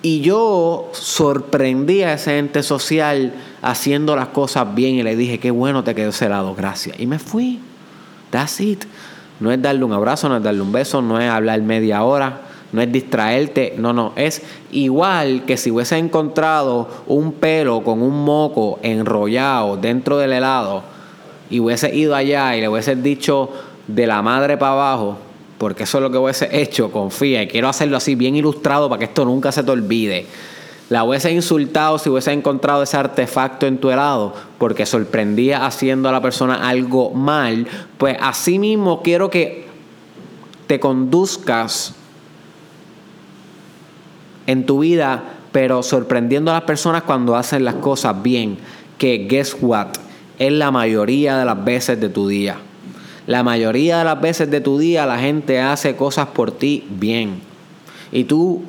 Y 0.00 0.22
yo 0.22 0.88
sorprendí 0.92 2.04
a 2.04 2.14
ese 2.14 2.38
ente 2.38 2.62
social 2.62 3.34
haciendo 3.60 4.16
las 4.16 4.28
cosas 4.28 4.74
bien 4.74 4.94
y 4.94 5.02
le 5.02 5.14
dije, 5.14 5.38
qué 5.38 5.50
bueno 5.50 5.84
te 5.84 5.94
quedó 5.94 6.08
ese 6.08 6.30
lado, 6.30 6.54
gracias. 6.54 6.98
Y 6.98 7.06
me 7.06 7.18
fui. 7.18 7.60
That's 8.30 8.62
it. 8.62 8.84
No 9.40 9.52
es 9.52 9.60
darle 9.60 9.84
un 9.84 9.92
abrazo, 9.92 10.30
no 10.30 10.38
es 10.38 10.42
darle 10.42 10.62
un 10.62 10.72
beso, 10.72 11.02
no 11.02 11.20
es 11.20 11.28
hablar 11.28 11.60
media 11.60 12.02
hora, 12.02 12.40
no 12.72 12.80
es 12.80 12.90
distraerte, 12.90 13.74
no, 13.76 13.92
no, 13.92 14.14
es 14.16 14.40
igual 14.72 15.42
que 15.44 15.58
si 15.58 15.70
hubiese 15.70 15.98
encontrado 15.98 16.88
un 17.08 17.32
pelo 17.32 17.82
con 17.82 18.00
un 18.00 18.24
moco 18.24 18.78
enrollado 18.82 19.76
dentro 19.76 20.16
del 20.16 20.32
helado 20.32 20.82
y 21.50 21.60
hubiese 21.60 21.94
ido 21.94 22.14
allá 22.14 22.56
y 22.56 22.60
le 22.60 22.68
hubiese 22.68 22.96
dicho 22.96 23.50
de 23.86 24.06
la 24.06 24.22
madre 24.22 24.56
para 24.56 24.72
abajo, 24.72 25.18
porque 25.58 25.82
eso 25.82 25.98
es 25.98 26.02
lo 26.02 26.10
que 26.10 26.18
hubiese 26.18 26.48
hecho, 26.60 26.90
confía, 26.90 27.42
y 27.42 27.48
quiero 27.48 27.68
hacerlo 27.68 27.96
así 27.96 28.14
bien 28.14 28.36
ilustrado 28.36 28.88
para 28.88 28.98
que 28.98 29.04
esto 29.06 29.24
nunca 29.24 29.52
se 29.52 29.62
te 29.62 29.70
olvide. 29.70 30.26
La 30.88 31.04
hubiese 31.04 31.30
insultado 31.30 31.98
si 31.98 32.10
hubiese 32.10 32.32
encontrado 32.32 32.82
ese 32.82 32.96
artefacto 32.96 33.66
en 33.66 33.78
tu 33.78 33.90
helado, 33.90 34.34
porque 34.58 34.86
sorprendía 34.86 35.64
haciendo 35.64 36.08
a 36.08 36.12
la 36.12 36.20
persona 36.20 36.68
algo 36.68 37.10
mal, 37.10 37.66
pues 37.96 38.16
así 38.20 38.58
mismo 38.58 39.02
quiero 39.02 39.30
que 39.30 39.66
te 40.66 40.80
conduzcas 40.80 41.94
en 44.46 44.66
tu 44.66 44.80
vida, 44.80 45.22
pero 45.52 45.82
sorprendiendo 45.82 46.50
a 46.50 46.54
las 46.54 46.62
personas 46.64 47.02
cuando 47.02 47.36
hacen 47.36 47.64
las 47.64 47.76
cosas 47.76 48.20
bien, 48.22 48.58
que 48.98 49.26
guess 49.28 49.56
what, 49.60 49.88
es 50.38 50.52
la 50.52 50.70
mayoría 50.70 51.36
de 51.38 51.44
las 51.44 51.64
veces 51.64 52.00
de 52.00 52.08
tu 52.08 52.26
día. 52.26 52.56
La 53.30 53.44
mayoría 53.44 53.98
de 53.98 54.04
las 54.04 54.20
veces 54.20 54.50
de 54.50 54.60
tu 54.60 54.76
día 54.76 55.06
la 55.06 55.16
gente 55.16 55.60
hace 55.60 55.94
cosas 55.94 56.26
por 56.26 56.50
ti 56.50 56.84
bien. 56.90 57.40
Y 58.10 58.24
tú 58.24 58.64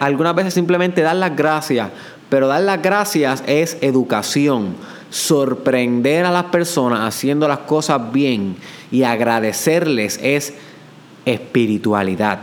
algunas 0.00 0.34
veces 0.34 0.54
simplemente 0.54 1.02
das 1.02 1.16
las 1.16 1.36
gracias, 1.36 1.90
pero 2.30 2.48
dar 2.48 2.62
las 2.62 2.80
gracias 2.80 3.44
es 3.46 3.76
educación. 3.82 4.74
Sorprender 5.10 6.24
a 6.24 6.30
las 6.30 6.44
personas 6.44 7.00
haciendo 7.00 7.46
las 7.46 7.58
cosas 7.58 8.10
bien 8.10 8.56
y 8.90 9.02
agradecerles 9.02 10.18
es 10.22 10.54
espiritualidad. 11.26 12.38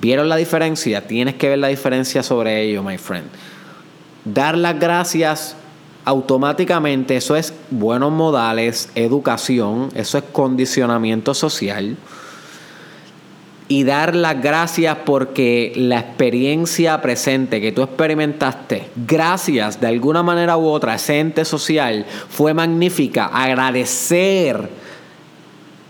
¿Vieron 0.00 0.30
la 0.30 0.36
diferencia? 0.36 1.06
Tienes 1.06 1.34
que 1.34 1.50
ver 1.50 1.58
la 1.58 1.68
diferencia 1.68 2.22
sobre 2.22 2.62
ello, 2.62 2.82
my 2.82 2.96
friend. 2.96 3.26
Dar 4.24 4.56
las 4.56 4.80
gracias 4.80 5.56
automáticamente, 6.06 7.16
eso 7.16 7.34
es 7.34 7.52
buenos 7.70 8.12
modales, 8.12 8.90
educación, 8.94 9.88
eso 9.96 10.18
es 10.18 10.24
condicionamiento 10.32 11.34
social. 11.34 11.96
Y 13.66 13.82
dar 13.82 14.14
las 14.14 14.40
gracias 14.40 14.98
porque 15.04 15.72
la 15.74 15.98
experiencia 15.98 17.02
presente 17.02 17.60
que 17.60 17.72
tú 17.72 17.82
experimentaste, 17.82 18.88
gracias 18.94 19.80
de 19.80 19.88
alguna 19.88 20.22
manera 20.22 20.56
u 20.56 20.68
otra, 20.68 20.94
ese 20.94 21.18
ente 21.18 21.44
social, 21.44 22.06
fue 22.28 22.54
magnífica. 22.54 23.26
Agradecer 23.26 24.70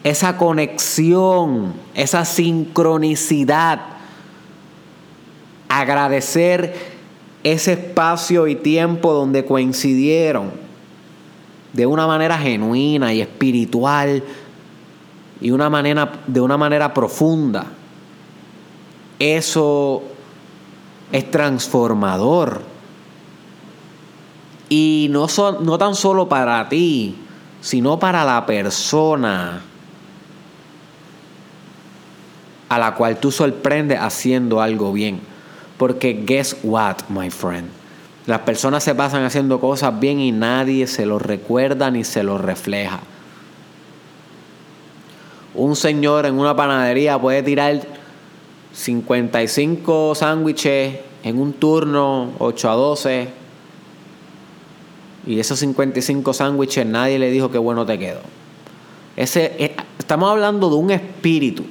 esa 0.03 0.39
conexión, 0.39 1.75
esa 1.95 2.25
sincronicidad. 2.25 3.81
Agradecer 5.69 6.96
ese 7.53 7.75
espacio 7.75 8.49
y 8.49 8.57
tiempo 8.57 9.13
donde 9.13 9.45
coincidieron 9.45 10.51
de 11.73 11.87
una 11.87 12.05
manera 12.09 12.37
genuina 12.37 13.15
y 13.15 13.21
espiritual 13.21 14.25
y 15.41 15.53
una 15.53 15.71
manera, 15.71 16.11
de 16.27 16.41
una 16.41 16.57
manera 16.57 16.93
profunda. 16.93 17.67
Eso 19.21 20.03
es 21.13 21.31
transformador. 21.31 22.63
Y 24.69 25.07
no, 25.13 25.29
son, 25.29 25.65
no 25.65 25.79
tan 25.79 25.95
solo 25.95 26.29
para 26.29 26.69
ti, 26.69 27.15
sino 27.61 27.97
para 28.01 28.25
la 28.25 28.45
persona 28.45 29.63
a 32.69 32.79
la 32.81 32.95
cual 32.97 33.21
tú 33.21 33.31
sorprendes 33.31 34.01
haciendo 34.01 34.61
algo 34.61 34.93
bien. 34.93 35.36
Porque 35.79 36.25
guess 36.27 36.57
what, 36.63 36.97
my 37.09 37.31
friend? 37.31 37.69
Las 38.27 38.41
personas 38.41 38.83
se 38.83 38.95
pasan 38.95 39.25
haciendo 39.25 39.61
cosas 39.61 39.99
bien 40.01 40.19
y 40.19 40.33
nadie 40.33 40.87
se 40.87 41.07
lo 41.07 41.19
recuerda 41.19 41.91
ni 41.91 42.03
se 42.03 42.23
lo 42.23 42.39
refleja. 42.39 43.01
Un 45.55 45.77
señor 45.77 46.27
en 46.27 46.39
una 46.39 46.57
panadería 46.57 47.19
puede 47.19 47.43
tirar 47.43 47.81
55 48.73 50.15
sándwiches 50.15 50.99
en 51.23 51.39
un 51.39 51.53
turno 51.53 52.33
8 52.39 52.71
a 52.71 52.75
12 52.75 53.29
y 55.27 55.41
esos 55.41 55.59
55 55.61 56.33
sándwiches 56.35 56.85
nadie 56.85 57.19
le 57.19 57.31
dijo 57.31 57.51
que 57.51 57.59
bueno 57.59 57.87
te 57.87 57.99
quedó. 57.99 58.21
Ese, 59.17 59.57
eh, 59.59 59.77
estamos 59.99 60.31
hablando 60.31 60.69
de 60.69 60.77
un 60.77 60.91
espíritu 60.91 61.65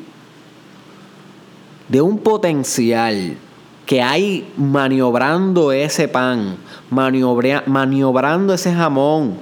de 1.88 2.02
un 2.02 2.18
potencial 2.20 3.38
que 3.86 4.02
hay 4.02 4.52
maniobrando 4.58 5.71
ese 5.71 6.08
pan, 6.08 6.58
maniobrando 6.89 8.54
ese 8.54 8.74
jamón, 8.74 9.38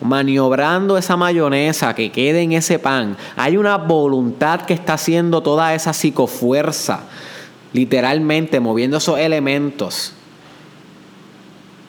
maniobrando 0.00 0.96
esa 0.96 1.16
mayonesa 1.16 1.94
que 1.94 2.12
quede 2.12 2.42
en 2.42 2.52
ese 2.52 2.78
pan. 2.78 3.16
Hay 3.36 3.56
una 3.56 3.76
voluntad 3.76 4.62
que 4.62 4.74
está 4.74 4.94
haciendo 4.94 5.42
toda 5.42 5.74
esa 5.74 5.92
psicofuerza, 5.92 7.00
literalmente 7.72 8.60
moviendo 8.60 8.98
esos 8.98 9.18
elementos 9.18 10.14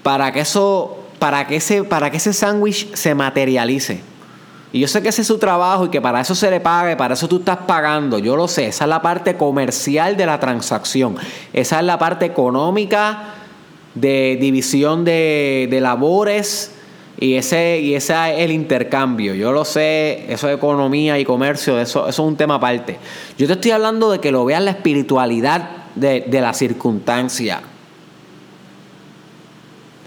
para 0.03 0.31
que 0.31 0.39
eso, 0.39 0.97
para 1.19 1.45
que 1.47 1.57
ese, 1.57 1.83
para 1.83 2.09
que 2.09 2.17
ese 2.17 2.33
sándwich 2.33 2.93
se 2.95 3.13
materialice. 3.15 4.01
Y 4.71 4.79
yo 4.79 4.87
sé 4.87 5.01
que 5.01 5.09
ese 5.09 5.21
es 5.21 5.27
su 5.27 5.39
trabajo 5.39 5.85
y 5.85 5.89
que 5.89 5.99
para 5.99 6.21
eso 6.21 6.35
se 6.35 6.51
le 6.51 6.59
pague, 6.59 6.95
para 6.95 7.15
eso 7.15 7.27
tú 7.27 7.37
estás 7.37 7.57
pagando. 7.57 8.19
Yo 8.19 8.35
lo 8.35 8.47
sé, 8.47 8.67
esa 8.67 8.83
es 8.83 8.89
la 8.89 9.01
parte 9.01 9.35
comercial 9.35 10.15
de 10.15 10.25
la 10.27 10.39
transacción. 10.39 11.15
Esa 11.53 11.79
es 11.79 11.85
la 11.85 11.97
parte 11.97 12.25
económica 12.25 13.33
de 13.95 14.37
división 14.39 15.03
de, 15.03 15.79
labores 15.81 16.71
y 17.19 17.33
ese, 17.33 17.79
y 17.79 17.95
ese 17.95 18.13
es 18.13 18.39
el 18.41 18.51
intercambio. 18.51 19.33
Yo 19.33 19.51
lo 19.51 19.65
sé, 19.65 20.31
eso 20.31 20.47
de 20.47 20.53
economía 20.53 21.17
y 21.17 21.25
comercio, 21.25 21.79
eso, 21.79 22.07
eso 22.07 22.09
es 22.09 22.19
un 22.19 22.37
tema 22.37 22.55
aparte. 22.55 22.99
Yo 23.39 23.47
te 23.47 23.53
estoy 23.53 23.71
hablando 23.71 24.11
de 24.11 24.19
que 24.19 24.31
lo 24.31 24.45
veas 24.45 24.61
la 24.61 24.71
espiritualidad 24.71 25.69
de, 25.95 26.21
de 26.21 26.41
la 26.41 26.53
circunstancia. 26.53 27.61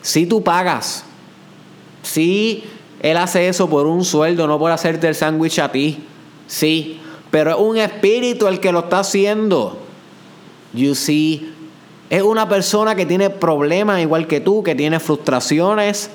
Si 0.02 0.26
tú 0.26 0.42
pagas, 0.44 1.04
si 2.02 2.64
él 3.02 3.16
hace 3.16 3.48
eso 3.48 3.68
por 3.68 3.86
un 3.86 4.04
sueldo, 4.04 4.46
no 4.46 4.58
por 4.58 4.70
hacerte 4.70 5.08
el 5.08 5.16
sándwich 5.16 5.58
a 5.58 5.72
ti. 5.72 5.98
Sí, 6.46 7.00
pero 7.30 7.50
es 7.50 7.56
un 7.58 7.76
espíritu 7.76 8.46
el 8.46 8.60
que 8.60 8.70
lo 8.70 8.80
está 8.80 9.00
haciendo. 9.00 9.78
You 10.72 10.94
see, 10.94 11.52
es 12.08 12.22
una 12.22 12.48
persona 12.48 12.94
que 12.94 13.04
tiene 13.04 13.28
problemas 13.28 14.00
igual 14.00 14.26
que 14.26 14.40
tú, 14.40 14.62
que 14.62 14.74
tiene 14.74 15.00
frustraciones, 15.00 16.10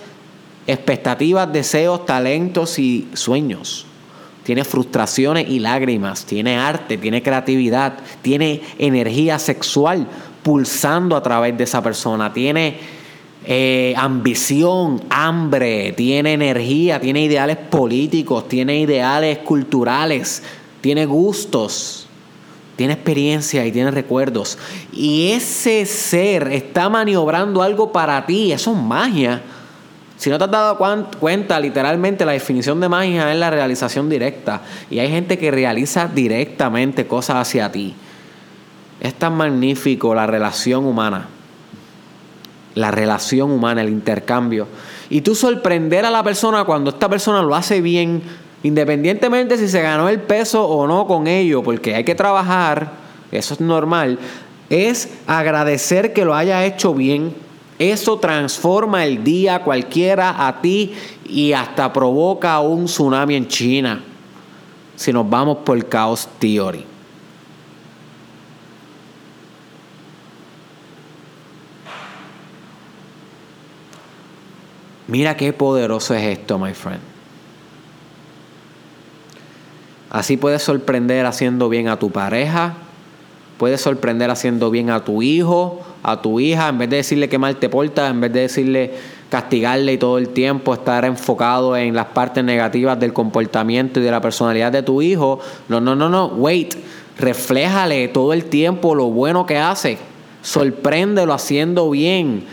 expectativas, 0.65 1.52
deseos, 1.52 2.06
talentos 2.06 2.80
y 2.80 3.10
sueños. 3.13 3.86
Tiene 4.43 4.63
frustraciones 4.63 5.50
y 5.50 5.60
lágrimas, 5.60 6.23
tiene 6.26 6.58
arte, 6.58 6.97
tiene 6.97 7.21
creatividad, 7.21 7.97
tiene 8.21 8.62
energía 8.80 9.39
sexual 9.39 10.08
pulsando 10.41 11.17
a 11.17 11.21
través 11.21 11.58
de 11.58 11.65
esa 11.65 11.84
persona, 11.84 12.32
tiene 12.32 12.78
eh, 13.50 13.94
ambición, 13.96 15.02
hambre, 15.10 15.94
tiene 15.94 16.34
energía, 16.34 17.00
tiene 17.00 17.22
ideales 17.24 17.56
políticos, 17.56 18.50
tiene 18.50 18.82
ideales 18.82 19.38
culturales, 19.38 20.44
tiene 20.82 21.06
gustos, 21.06 22.08
tiene 22.76 22.92
experiencia 22.92 23.66
y 23.66 23.72
tiene 23.72 23.90
recuerdos. 23.92 24.58
Y 24.92 25.32
ese 25.32 25.86
ser 25.86 26.50
está 26.50 26.90
maniobrando 26.90 27.62
algo 27.62 27.94
para 27.94 28.26
ti, 28.26 28.52
eso 28.52 28.74
es 28.74 28.78
magia. 28.78 29.42
Si 30.18 30.30
no 30.30 30.38
te 30.38 30.44
has 30.44 30.52
dado 30.52 30.78
cuenta, 31.18 31.58
literalmente 31.58 32.26
la 32.26 32.34
definición 32.34 32.82
de 32.82 32.90
magia 32.90 33.32
es 33.32 33.40
la 33.40 33.50
realización 33.50 34.10
directa. 34.10 34.62
Y 34.90 35.00
hay 35.00 35.10
gente 35.10 35.38
que 35.38 35.52
realiza 35.52 36.10
directamente 36.14 37.08
cosas 37.08 37.38
hacia 37.38 37.72
ti. 37.72 37.96
Es 39.00 39.14
tan 39.14 39.38
magnífico 39.38 40.14
la 40.14 40.28
relación 40.28 40.84
humana. 40.84 41.30
La 42.78 42.92
relación 42.92 43.52
humana, 43.52 43.82
el 43.82 43.90
intercambio. 43.90 44.68
Y 45.10 45.22
tú 45.22 45.36
sorprender 45.36 46.06
a 46.06 46.12
la 46.12 46.24
persona 46.24 46.63
cuando 46.63 46.92
esta 46.92 47.10
persona 47.10 47.42
lo 47.42 47.56
hace 47.56 47.82
bien, 47.82 48.22
independientemente 48.63 49.58
si 49.58 49.68
se 49.68 49.82
ganó 49.82 50.10
el 50.10 50.20
peso 50.20 50.66
o 50.66 50.86
no 50.86 51.08
con 51.08 51.28
ello, 51.28 51.63
porque 51.63 51.96
hay 51.96 52.04
que 52.04 52.16
trabajar, 52.16 52.92
eso 53.32 53.54
es 53.56 53.62
normal, 53.62 54.20
es 54.70 55.10
agradecer 55.26 56.13
que 56.13 56.26
lo 56.26 56.36
haya 56.36 56.66
hecho 56.66 56.94
bien. 56.94 57.34
Eso 57.80 58.18
transforma 58.20 59.06
el 59.06 59.24
día 59.24 59.63
cualquiera 59.63 60.48
a 60.48 60.62
ti 60.62 60.94
y 61.28 61.54
hasta 61.54 61.94
provoca 61.94 62.60
un 62.60 62.86
tsunami 62.86 63.36
en 63.36 63.48
China 63.48 64.04
si 64.96 65.13
nos 65.13 65.30
vamos 65.30 65.60
por 65.63 65.78
el 65.78 65.88
caos 65.88 66.28
theory. 66.40 66.84
Mira 75.08 75.38
qué 75.38 75.54
poderoso 75.54 76.13
es 76.13 76.24
esto, 76.24 76.60
my 76.60 76.74
friend. 76.74 77.00
Así 80.10 80.38
puedes 80.38 80.63
sorprender 80.63 81.26
haciendo 81.26 81.70
bien 81.70 81.89
a 81.89 82.00
tu 82.00 82.12
pareja, 82.12 82.76
puedes 83.58 83.82
sorprender 83.82 84.30
haciendo 84.30 84.70
bien 84.72 84.89
a 84.89 85.04
tu 85.04 85.22
hijo, 85.22 85.82
a 86.04 86.22
tu 86.22 86.39
hija, 86.39 86.70
en 86.70 86.78
vez 86.78 86.89
de 86.89 86.98
decirle 86.98 87.30
que 87.30 87.38
mal 87.38 87.58
te 87.58 87.70
porta, 87.70 88.08
en 88.08 88.22
vez 88.22 88.32
de 88.32 88.41
decirle 88.41 88.93
castigarle 89.30 89.93
y 89.93 89.98
todo 89.98 90.17
el 90.17 90.30
tiempo 90.30 90.74
estar 90.74 91.04
enfocado 91.04 91.76
en 91.76 91.93
las 91.93 92.06
partes 92.08 92.43
negativas 92.43 93.00
del 93.00 93.12
comportamiento 93.12 94.00
y 94.00 94.04
de 94.04 94.12
la 94.12 94.22
personalidad 94.22 94.72
de 94.72 94.84
tu 94.84 95.02
hijo. 95.02 95.39
No, 95.67 95.82
no, 95.82 95.96
no, 95.96 96.08
no, 96.08 96.28
wait, 96.28 96.76
refléjale 97.17 98.08
todo 98.08 98.32
el 98.32 98.46
tiempo 98.46 98.96
lo 98.96 99.06
bueno 99.06 99.46
que 99.46 99.58
hace, 99.58 99.98
sorpréndelo 100.41 101.34
haciendo 101.34 101.89
bien 101.89 102.46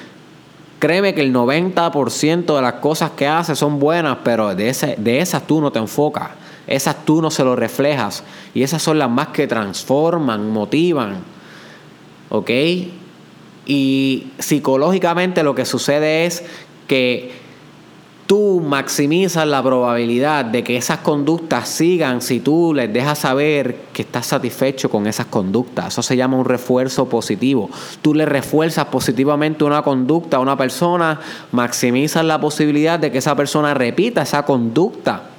Créeme 0.79 1.15
que 1.15 1.23
el 1.23 1.33
90% 1.33 2.57
de 2.57 2.63
las 2.63 2.75
cosas 2.75 3.13
que 3.13 3.27
hace 3.27 3.55
son 3.57 3.79
buenas, 3.79 4.19
pero 4.25 4.55
de, 4.55 4.69
ese, 4.69 4.97
de 4.99 5.21
esas 5.21 5.47
tú 5.47 5.61
no 5.61 5.71
te 5.73 5.79
enfocas. 5.79 6.31
Esas 6.67 7.05
tú 7.05 7.21
no 7.23 7.31
se 7.31 7.45
lo 7.45 7.57
reflejas. 7.57 8.25
Y 8.55 8.63
esas 8.63 8.83
son 8.83 8.99
las 8.99 9.11
más 9.11 9.29
que 9.29 9.47
transforman, 9.47 10.51
motivan. 10.51 11.19
¿Ok? 12.31 12.51
Y 13.67 14.27
psicológicamente 14.39 15.43
lo 15.43 15.55
que 15.55 15.65
sucede 15.65 16.27
es 16.27 16.45
que 16.87 17.44
tú 18.27 18.61
maximizas 18.61 19.47
la 19.47 19.63
probabilidad 19.63 20.45
de 20.45 20.65
que 20.65 20.77
esas 20.77 20.99
conductas 20.99 21.69
sigan 21.69 22.23
si 22.23 22.41
tú 22.41 22.73
les 22.75 22.93
dejas 22.93 23.19
saber 23.19 23.77
que 23.93 24.03
estás 24.03 24.27
satisfecho 24.27 24.91
con 24.91 25.07
esas 25.07 25.27
conductas. 25.27 25.89
Eso 25.89 26.03
se 26.03 26.17
llama 26.17 26.37
un 26.37 26.45
refuerzo 26.45 27.09
positivo. 27.09 27.71
Tú 28.03 28.15
le 28.15 28.25
refuerzas 28.25 28.87
positivamente 28.87 29.65
una 29.65 29.83
conducta 29.83 30.39
a 30.39 30.41
una 30.41 30.57
persona, 30.57 31.21
maximizas 31.53 32.25
la 32.25 32.41
posibilidad 32.41 32.99
de 32.99 33.13
que 33.13 33.19
esa 33.19 33.37
persona 33.37 33.75
repita 33.75 34.23
esa 34.23 34.45
conducta. 34.45 35.34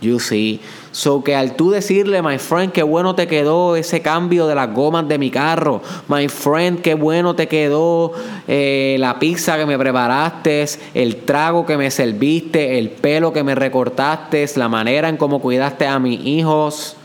You 0.00 0.20
see. 0.20 0.60
So 0.92 1.22
que 1.24 1.34
al 1.34 1.56
tú 1.56 1.70
decirle, 1.70 2.22
my 2.22 2.38
friend, 2.38 2.72
qué 2.72 2.82
bueno 2.82 3.14
te 3.14 3.26
quedó 3.26 3.76
ese 3.76 4.00
cambio 4.00 4.46
de 4.46 4.54
las 4.54 4.72
gomas 4.72 5.08
de 5.08 5.18
mi 5.18 5.30
carro. 5.30 5.82
My 6.08 6.28
friend, 6.28 6.80
qué 6.80 6.94
bueno 6.94 7.34
te 7.34 7.48
quedó 7.48 8.12
eh, 8.46 8.96
la 9.00 9.18
pizza 9.18 9.56
que 9.56 9.66
me 9.66 9.76
preparaste, 9.76 10.64
el 10.94 11.16
trago 11.24 11.66
que 11.66 11.76
me 11.76 11.90
serviste, 11.90 12.78
el 12.78 12.90
pelo 12.90 13.32
que 13.32 13.42
me 13.42 13.54
recortaste, 13.54 14.48
la 14.56 14.68
manera 14.68 15.08
en 15.08 15.16
cómo 15.16 15.40
cuidaste 15.40 15.86
a 15.86 15.98
mis 15.98 16.24
hijos. 16.24 16.96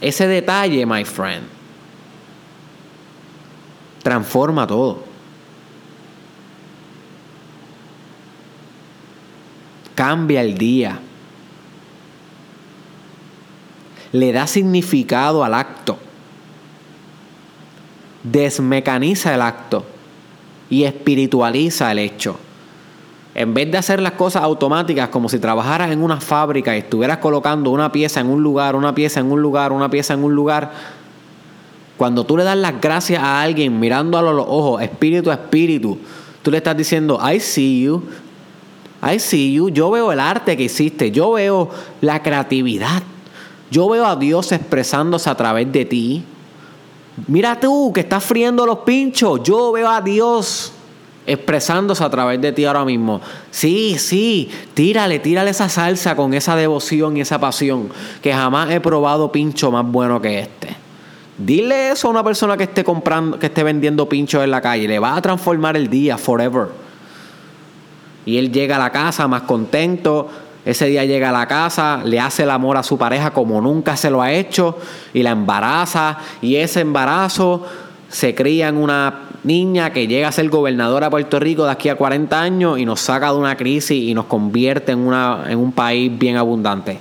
Ese 0.00 0.26
detalle, 0.26 0.84
my 0.86 1.04
friend, 1.04 1.46
transforma 4.02 4.66
todo. 4.66 5.04
Cambia 9.94 10.40
el 10.40 10.56
día 10.56 11.00
le 14.12 14.32
da 14.32 14.46
significado 14.46 15.44
al 15.44 15.54
acto, 15.54 15.98
desmecaniza 18.22 19.34
el 19.34 19.42
acto 19.42 19.84
y 20.68 20.84
espiritualiza 20.84 21.90
el 21.92 21.98
hecho. 21.98 22.36
En 23.34 23.54
vez 23.54 23.70
de 23.70 23.78
hacer 23.78 24.00
las 24.02 24.12
cosas 24.12 24.42
automáticas 24.42 25.08
como 25.08 25.28
si 25.28 25.38
trabajaras 25.38 25.92
en 25.92 26.02
una 26.02 26.20
fábrica 26.20 26.74
y 26.74 26.80
estuvieras 26.80 27.18
colocando 27.18 27.70
una 27.70 27.92
pieza 27.92 28.20
en 28.20 28.28
un 28.28 28.42
lugar, 28.42 28.74
una 28.74 28.94
pieza 28.94 29.20
en 29.20 29.30
un 29.30 29.40
lugar, 29.40 29.72
una 29.72 29.88
pieza 29.88 30.14
en 30.14 30.24
un 30.24 30.34
lugar, 30.34 30.72
cuando 31.96 32.24
tú 32.24 32.36
le 32.36 32.44
das 32.44 32.56
las 32.56 32.80
gracias 32.80 33.22
a 33.22 33.42
alguien 33.42 33.78
mirando 33.78 34.18
a 34.18 34.22
los 34.22 34.34
ojos, 34.48 34.82
espíritu 34.82 35.30
a 35.30 35.34
espíritu, 35.34 35.98
tú 36.42 36.50
le 36.50 36.56
estás 36.56 36.76
diciendo, 36.76 37.20
I 37.22 37.38
see 37.38 37.82
you, 37.82 38.02
I 39.02 39.20
see 39.20 39.52
you, 39.52 39.68
yo 39.68 39.90
veo 39.90 40.10
el 40.10 40.18
arte 40.18 40.56
que 40.56 40.64
hiciste, 40.64 41.10
yo 41.10 41.32
veo 41.32 41.70
la 42.00 42.22
creatividad, 42.22 43.02
yo 43.70 43.88
veo 43.88 44.06
a 44.06 44.16
Dios 44.16 44.52
expresándose 44.52 45.30
a 45.30 45.34
través 45.34 45.70
de 45.70 45.84
ti. 45.84 46.24
Mira 47.26 47.58
tú 47.58 47.92
que 47.92 48.00
estás 48.00 48.24
friendo 48.24 48.66
los 48.66 48.78
pinchos. 48.78 49.42
Yo 49.42 49.72
veo 49.72 49.88
a 49.88 50.00
Dios 50.00 50.72
expresándose 51.26 52.02
a 52.02 52.10
través 52.10 52.40
de 52.40 52.52
ti 52.52 52.64
ahora 52.64 52.84
mismo. 52.84 53.20
Sí, 53.50 53.96
sí, 53.98 54.50
tírale, 54.74 55.18
tírale 55.20 55.50
esa 55.50 55.68
salsa 55.68 56.16
con 56.16 56.34
esa 56.34 56.56
devoción 56.56 57.16
y 57.16 57.20
esa 57.20 57.38
pasión, 57.38 57.90
que 58.22 58.32
jamás 58.32 58.70
he 58.70 58.80
probado 58.80 59.30
pincho 59.30 59.70
más 59.70 59.86
bueno 59.86 60.20
que 60.20 60.40
este. 60.40 60.76
Dile 61.38 61.90
eso 61.90 62.08
a 62.08 62.10
una 62.10 62.24
persona 62.24 62.56
que 62.56 62.64
esté 62.64 62.84
comprando, 62.84 63.38
que 63.38 63.46
esté 63.46 63.62
vendiendo 63.62 64.08
pinchos 64.08 64.42
en 64.42 64.50
la 64.50 64.60
calle, 64.60 64.88
le 64.88 64.98
va 64.98 65.16
a 65.16 65.22
transformar 65.22 65.76
el 65.76 65.88
día 65.88 66.18
forever. 66.18 66.68
Y 68.26 68.36
él 68.36 68.52
llega 68.52 68.76
a 68.76 68.78
la 68.78 68.90
casa 68.90 69.26
más 69.28 69.42
contento, 69.42 70.28
ese 70.70 70.86
día 70.86 71.04
llega 71.04 71.30
a 71.30 71.32
la 71.32 71.46
casa, 71.46 72.02
le 72.04 72.20
hace 72.20 72.44
el 72.44 72.50
amor 72.50 72.76
a 72.76 72.82
su 72.82 72.98
pareja 72.98 73.32
como 73.32 73.60
nunca 73.60 73.96
se 73.96 74.10
lo 74.10 74.22
ha 74.22 74.32
hecho 74.32 74.78
y 75.12 75.22
la 75.22 75.30
embaraza 75.30 76.18
y 76.40 76.56
ese 76.56 76.80
embarazo 76.80 77.66
se 78.08 78.34
cría 78.34 78.68
en 78.68 78.76
una 78.76 79.28
niña 79.44 79.92
que 79.92 80.06
llega 80.06 80.28
a 80.28 80.32
ser 80.32 80.48
gobernadora 80.48 81.06
de 81.06 81.10
Puerto 81.10 81.38
Rico 81.40 81.64
de 81.64 81.72
aquí 81.72 81.88
a 81.88 81.96
40 81.96 82.40
años 82.40 82.78
y 82.78 82.84
nos 82.84 83.00
saca 83.00 83.32
de 83.32 83.38
una 83.38 83.56
crisis 83.56 84.02
y 84.02 84.14
nos 84.14 84.26
convierte 84.26 84.92
en, 84.92 84.98
una, 85.00 85.44
en 85.48 85.58
un 85.58 85.72
país 85.72 86.10
bien 86.18 86.36
abundante. 86.36 86.98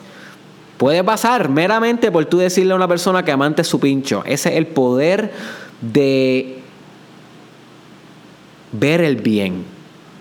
Puede 0.77 1.03
pasar 1.03 1.49
meramente 1.49 2.11
por 2.11 2.25
tú 2.25 2.37
decirle 2.37 2.73
a 2.73 2.75
una 2.75 2.87
persona 2.87 3.23
que 3.23 3.31
amante 3.31 3.63
su 3.63 3.79
pincho. 3.79 4.23
Ese 4.25 4.49
es 4.49 4.55
el 4.55 4.67
poder 4.67 5.33
de 5.81 6.61
ver 8.71 9.01
el 9.01 9.17
bien 9.17 9.78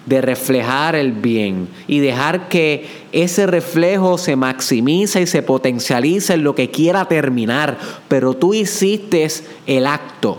de 0.08 0.22
reflejar 0.22 0.94
el 0.94 1.12
bien 1.12 1.68
y 1.86 1.98
dejar 1.98 2.48
que 2.48 2.88
ese 3.12 3.46
reflejo 3.46 4.16
se 4.16 4.36
maximice 4.36 5.20
y 5.20 5.26
se 5.26 5.42
potencialice 5.42 6.34
en 6.34 6.44
lo 6.44 6.54
que 6.54 6.70
quiera 6.70 7.04
terminar, 7.04 7.76
pero 8.08 8.34
tú 8.34 8.54
hiciste 8.54 9.28
el 9.66 9.86
acto. 9.86 10.38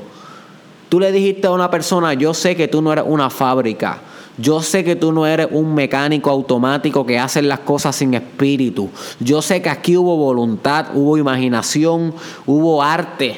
Tú 0.90 1.00
le 1.00 1.12
dijiste 1.12 1.46
a 1.46 1.52
una 1.52 1.70
persona, 1.70 2.16
yo 2.16 2.34
sé 2.34 2.56
que 2.56 2.68
tú 2.68 2.82
no 2.82 2.92
eres 2.92 3.06
una 3.08 3.30
fábrica, 3.30 4.00
yo 4.40 4.64
sé 4.64 4.84
que 4.84 4.96
tú 4.96 5.12
no 5.12 5.28
eres 5.28 5.48
un 5.52 5.76
mecánico 5.76 6.32
automático 6.32 7.06
que 7.06 7.20
hace 7.20 7.44
las 7.44 7.60
cosas 7.60 7.96
sin 7.96 8.16
espíritu. 8.16 8.90
Yo 9.20 9.44
sé 9.44 9.62
que 9.62 9.70
aquí 9.70 9.98
hubo 9.98 10.18
voluntad, 10.18 10.88
hubo 10.96 11.18
imaginación, 11.18 12.16
hubo 12.48 12.82
arte. 12.82 13.36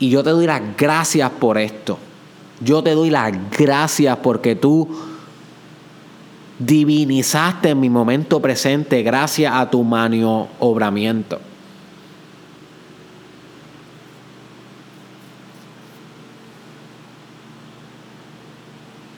Y 0.00 0.10
yo 0.10 0.22
te 0.22 0.30
doy 0.30 0.46
las 0.46 0.60
gracias 0.76 1.30
por 1.30 1.56
esto. 1.56 1.96
Yo 2.60 2.82
te 2.82 2.90
doy 2.90 3.08
las 3.08 3.32
gracias 3.56 4.18
porque 4.18 4.54
tú 4.56 4.88
divinizaste 6.58 7.70
en 7.70 7.80
mi 7.80 7.90
momento 7.90 8.40
presente 8.40 9.02
gracias 9.02 9.52
a 9.54 9.70
tu 9.70 9.82
maniobramiento. 9.82 11.40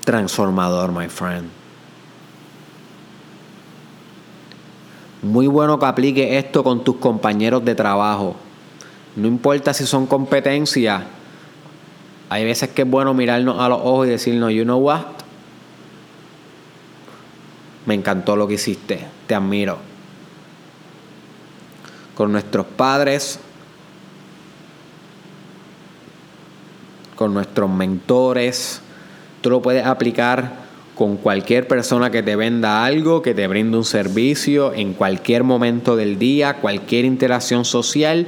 Transformador, 0.04 0.92
my 0.92 1.08
friend. 1.08 1.50
Muy 5.22 5.48
bueno 5.48 5.78
que 5.78 5.86
aplique 5.86 6.38
esto 6.38 6.62
con 6.62 6.84
tus 6.84 6.96
compañeros 6.96 7.64
de 7.64 7.74
trabajo. 7.74 8.36
No 9.16 9.26
importa 9.26 9.74
si 9.74 9.84
son 9.84 10.06
competencias. 10.06 11.02
Hay 12.28 12.44
veces 12.44 12.68
que 12.70 12.82
es 12.82 12.90
bueno 12.90 13.14
mirarnos 13.14 13.58
a 13.58 13.68
los 13.68 13.80
ojos 13.80 14.06
y 14.06 14.10
decirnos, 14.10 14.52
you 14.52 14.62
know 14.62 14.78
what? 14.78 15.15
Me 17.86 17.94
encantó 17.94 18.36
lo 18.36 18.46
que 18.46 18.54
hiciste. 18.54 19.06
Te 19.26 19.34
admiro. 19.34 19.78
con 22.14 22.32
nuestros 22.32 22.64
padres, 22.64 23.38
con 27.14 27.34
nuestros 27.34 27.70
mentores. 27.70 28.80
Tú 29.42 29.50
lo 29.50 29.60
puedes 29.60 29.84
aplicar 29.84 30.66
con 30.94 31.18
cualquier 31.18 31.68
persona 31.68 32.10
que 32.10 32.22
te 32.22 32.36
venda 32.36 32.84
algo, 32.84 33.20
que 33.20 33.34
te 33.34 33.46
brinde 33.46 33.76
un 33.76 33.84
servicio, 33.84 34.72
en 34.72 34.94
cualquier 34.94 35.44
momento 35.44 35.94
del 35.94 36.18
día, 36.18 36.54
cualquier 36.54 37.04
interacción 37.04 37.66
social 37.66 38.26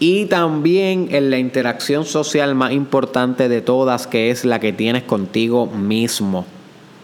y 0.00 0.26
también 0.26 1.08
en 1.12 1.30
la 1.30 1.38
interacción 1.38 2.04
social 2.04 2.56
más 2.56 2.72
importante 2.72 3.48
de 3.48 3.60
todas, 3.60 4.08
que 4.08 4.30
es 4.30 4.44
la 4.44 4.58
que 4.58 4.72
tienes 4.72 5.04
contigo 5.04 5.66
mismo, 5.66 6.46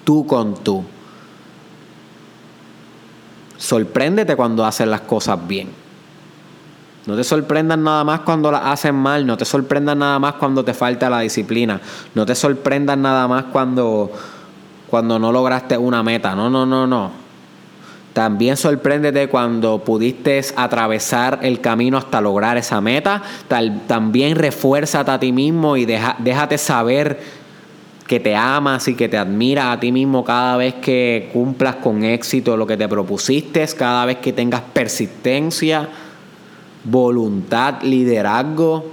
tú 0.04 0.26
con 0.26 0.54
tú. 0.64 0.82
Sorpréndete 3.58 4.36
cuando 4.36 4.64
haces 4.64 4.86
las 4.86 5.02
cosas 5.02 5.46
bien. 5.46 5.68
No 7.06 7.14
te 7.14 7.22
sorprendas 7.22 7.78
nada 7.78 8.02
más 8.02 8.20
cuando 8.20 8.50
las 8.50 8.62
haces 8.64 8.92
mal, 8.92 9.24
no 9.26 9.36
te 9.36 9.44
sorprendas 9.44 9.96
nada 9.96 10.18
más 10.18 10.34
cuando 10.34 10.64
te 10.64 10.74
falta 10.74 11.08
la 11.08 11.20
disciplina, 11.20 11.80
no 12.14 12.26
te 12.26 12.34
sorprendas 12.34 12.98
nada 12.98 13.28
más 13.28 13.44
cuando, 13.44 14.10
cuando 14.88 15.16
no 15.16 15.30
lograste 15.30 15.78
una 15.78 16.02
meta, 16.02 16.34
no, 16.34 16.50
no, 16.50 16.66
no, 16.66 16.86
no. 16.86 17.26
También 18.12 18.56
sorpréndete 18.56 19.28
cuando 19.28 19.84
pudiste 19.84 20.40
atravesar 20.56 21.40
el 21.42 21.60
camino 21.60 21.98
hasta 21.98 22.20
lograr 22.20 22.56
esa 22.56 22.80
meta. 22.80 23.22
también 23.86 24.36
refuérzate 24.36 25.10
a 25.10 25.20
ti 25.20 25.32
mismo 25.32 25.76
y 25.76 25.84
déjate 25.84 26.56
saber 26.56 27.20
que 28.06 28.20
te 28.20 28.36
amas 28.36 28.86
y 28.88 28.94
que 28.94 29.08
te 29.08 29.18
admiras 29.18 29.76
a 29.76 29.80
ti 29.80 29.90
mismo 29.92 30.24
cada 30.24 30.56
vez 30.56 30.74
que 30.74 31.30
cumplas 31.32 31.76
con 31.76 32.04
éxito 32.04 32.56
lo 32.56 32.66
que 32.66 32.76
te 32.76 32.88
propusiste, 32.88 33.66
cada 33.76 34.06
vez 34.06 34.18
que 34.18 34.32
tengas 34.32 34.60
persistencia 34.60 35.88
voluntad, 36.86 37.82
liderazgo. 37.82 38.92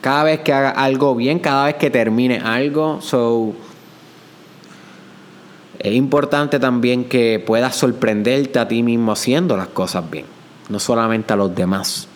Cada 0.00 0.24
vez 0.24 0.40
que 0.40 0.52
haga 0.52 0.70
algo 0.70 1.14
bien, 1.14 1.38
cada 1.38 1.66
vez 1.66 1.76
que 1.76 1.90
termine 1.90 2.38
algo. 2.38 3.00
So, 3.00 3.54
es 5.78 5.94
importante 5.94 6.58
también 6.58 7.04
que 7.04 7.42
puedas 7.44 7.76
sorprenderte 7.76 8.58
a 8.58 8.68
ti 8.68 8.82
mismo 8.82 9.12
haciendo 9.12 9.56
las 9.56 9.68
cosas 9.68 10.10
bien, 10.10 10.26
no 10.68 10.78
solamente 10.78 11.32
a 11.32 11.36
los 11.36 11.54
demás. 11.54 12.08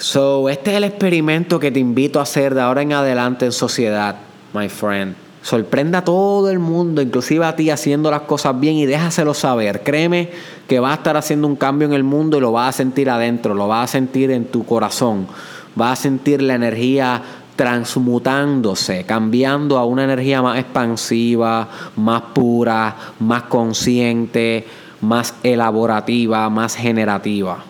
So, 0.00 0.48
este 0.48 0.70
es 0.70 0.78
el 0.78 0.84
experimento 0.84 1.60
que 1.60 1.70
te 1.70 1.78
invito 1.78 2.20
a 2.20 2.22
hacer 2.22 2.54
de 2.54 2.62
ahora 2.62 2.80
en 2.80 2.94
adelante 2.94 3.44
en 3.44 3.52
sociedad, 3.52 4.16
my 4.54 4.70
friend. 4.70 5.14
Sorprenda 5.42 5.98
a 5.98 6.04
todo 6.04 6.50
el 6.50 6.58
mundo, 6.58 7.02
inclusive 7.02 7.44
a 7.44 7.54
ti, 7.54 7.68
haciendo 7.68 8.10
las 8.10 8.22
cosas 8.22 8.58
bien 8.58 8.76
y 8.76 8.86
déjaselo 8.86 9.34
saber. 9.34 9.82
Créeme 9.82 10.30
que 10.66 10.80
va 10.80 10.92
a 10.92 10.94
estar 10.94 11.18
haciendo 11.18 11.46
un 11.46 11.54
cambio 11.54 11.86
en 11.86 11.92
el 11.92 12.02
mundo 12.02 12.38
y 12.38 12.40
lo 12.40 12.50
vas 12.50 12.70
a 12.70 12.78
sentir 12.78 13.10
adentro, 13.10 13.54
lo 13.54 13.68
vas 13.68 13.90
a 13.90 13.92
sentir 13.92 14.30
en 14.30 14.46
tu 14.46 14.64
corazón. 14.64 15.26
Vas 15.74 15.98
a 15.98 16.02
sentir 16.02 16.40
la 16.40 16.54
energía 16.54 17.20
transmutándose, 17.56 19.04
cambiando 19.04 19.76
a 19.76 19.84
una 19.84 20.04
energía 20.04 20.40
más 20.40 20.58
expansiva, 20.58 21.68
más 21.96 22.22
pura, 22.32 22.96
más 23.18 23.42
consciente, 23.42 24.66
más 25.02 25.34
elaborativa, 25.42 26.48
más 26.48 26.74
generativa. 26.74 27.64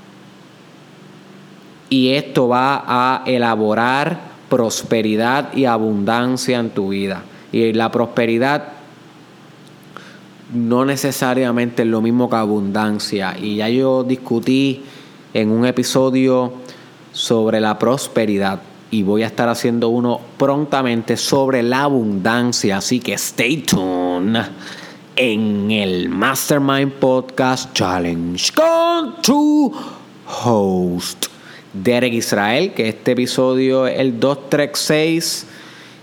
Y 1.91 2.15
esto 2.15 2.49
va 2.49 2.85
a 2.87 3.25
elaborar 3.27 4.31
prosperidad 4.49 5.53
y 5.55 5.67
abundancia 5.67 6.59
en 6.59 6.71
tu 6.71 6.89
vida. 6.89 7.23
Y 7.53 7.73
la 7.73 7.91
prosperidad 7.91 8.69
no 10.55 10.85
necesariamente 10.85 11.83
es 11.83 11.89
lo 11.89 12.01
mismo 12.01 12.31
que 12.31 12.37
abundancia. 12.37 13.37
Y 13.39 13.57
ya 13.57 13.69
yo 13.69 14.05
discutí 14.05 14.83
en 15.35 15.51
un 15.51 15.67
episodio 15.67 16.53
sobre 17.13 17.61
la 17.61 17.79
prosperidad. 17.79 18.61
Y 18.91 19.03
voy 19.03 19.23
a 19.23 19.27
estar 19.27 19.49
haciendo 19.49 19.89
uno 19.89 20.21
prontamente 20.37 21.17
sobre 21.17 21.63
la 21.63 21.83
abundancia. 21.83 22.79
Así 22.79 23.01
que 23.01 23.15
stay 23.15 23.59
tuned 23.59 24.41
en 25.15 25.71
el 25.71 26.09
Mastermind 26.09 26.93
Podcast 26.93 27.73
Challenge 27.73 28.53
con 28.53 29.23
tu 29.23 29.73
host, 30.45 31.27
Derek 31.73 32.13
Israel, 32.13 32.73
que 32.73 32.89
este 32.89 33.13
episodio 33.13 33.87
es 33.87 33.99
el 33.99 34.19
236 34.19 35.47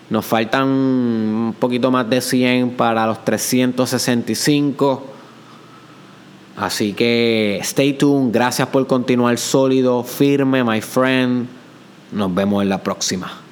nos 0.09 0.25
faltan 0.25 0.67
un 0.69 1.55
poquito 1.59 1.91
más 1.91 2.09
de 2.09 2.21
100 2.21 2.71
para 2.71 3.05
los 3.05 3.25
365. 3.25 5.03
Así 6.55 6.93
que 6.93 7.59
stay 7.61 7.93
tuned. 7.93 8.33
Gracias 8.33 8.67
por 8.69 8.87
continuar 8.87 9.37
sólido, 9.37 10.03
firme, 10.03 10.63
my 10.63 10.81
friend. 10.81 11.47
Nos 12.13 12.33
vemos 12.33 12.63
en 12.63 12.69
la 12.69 12.81
próxima. 12.81 13.46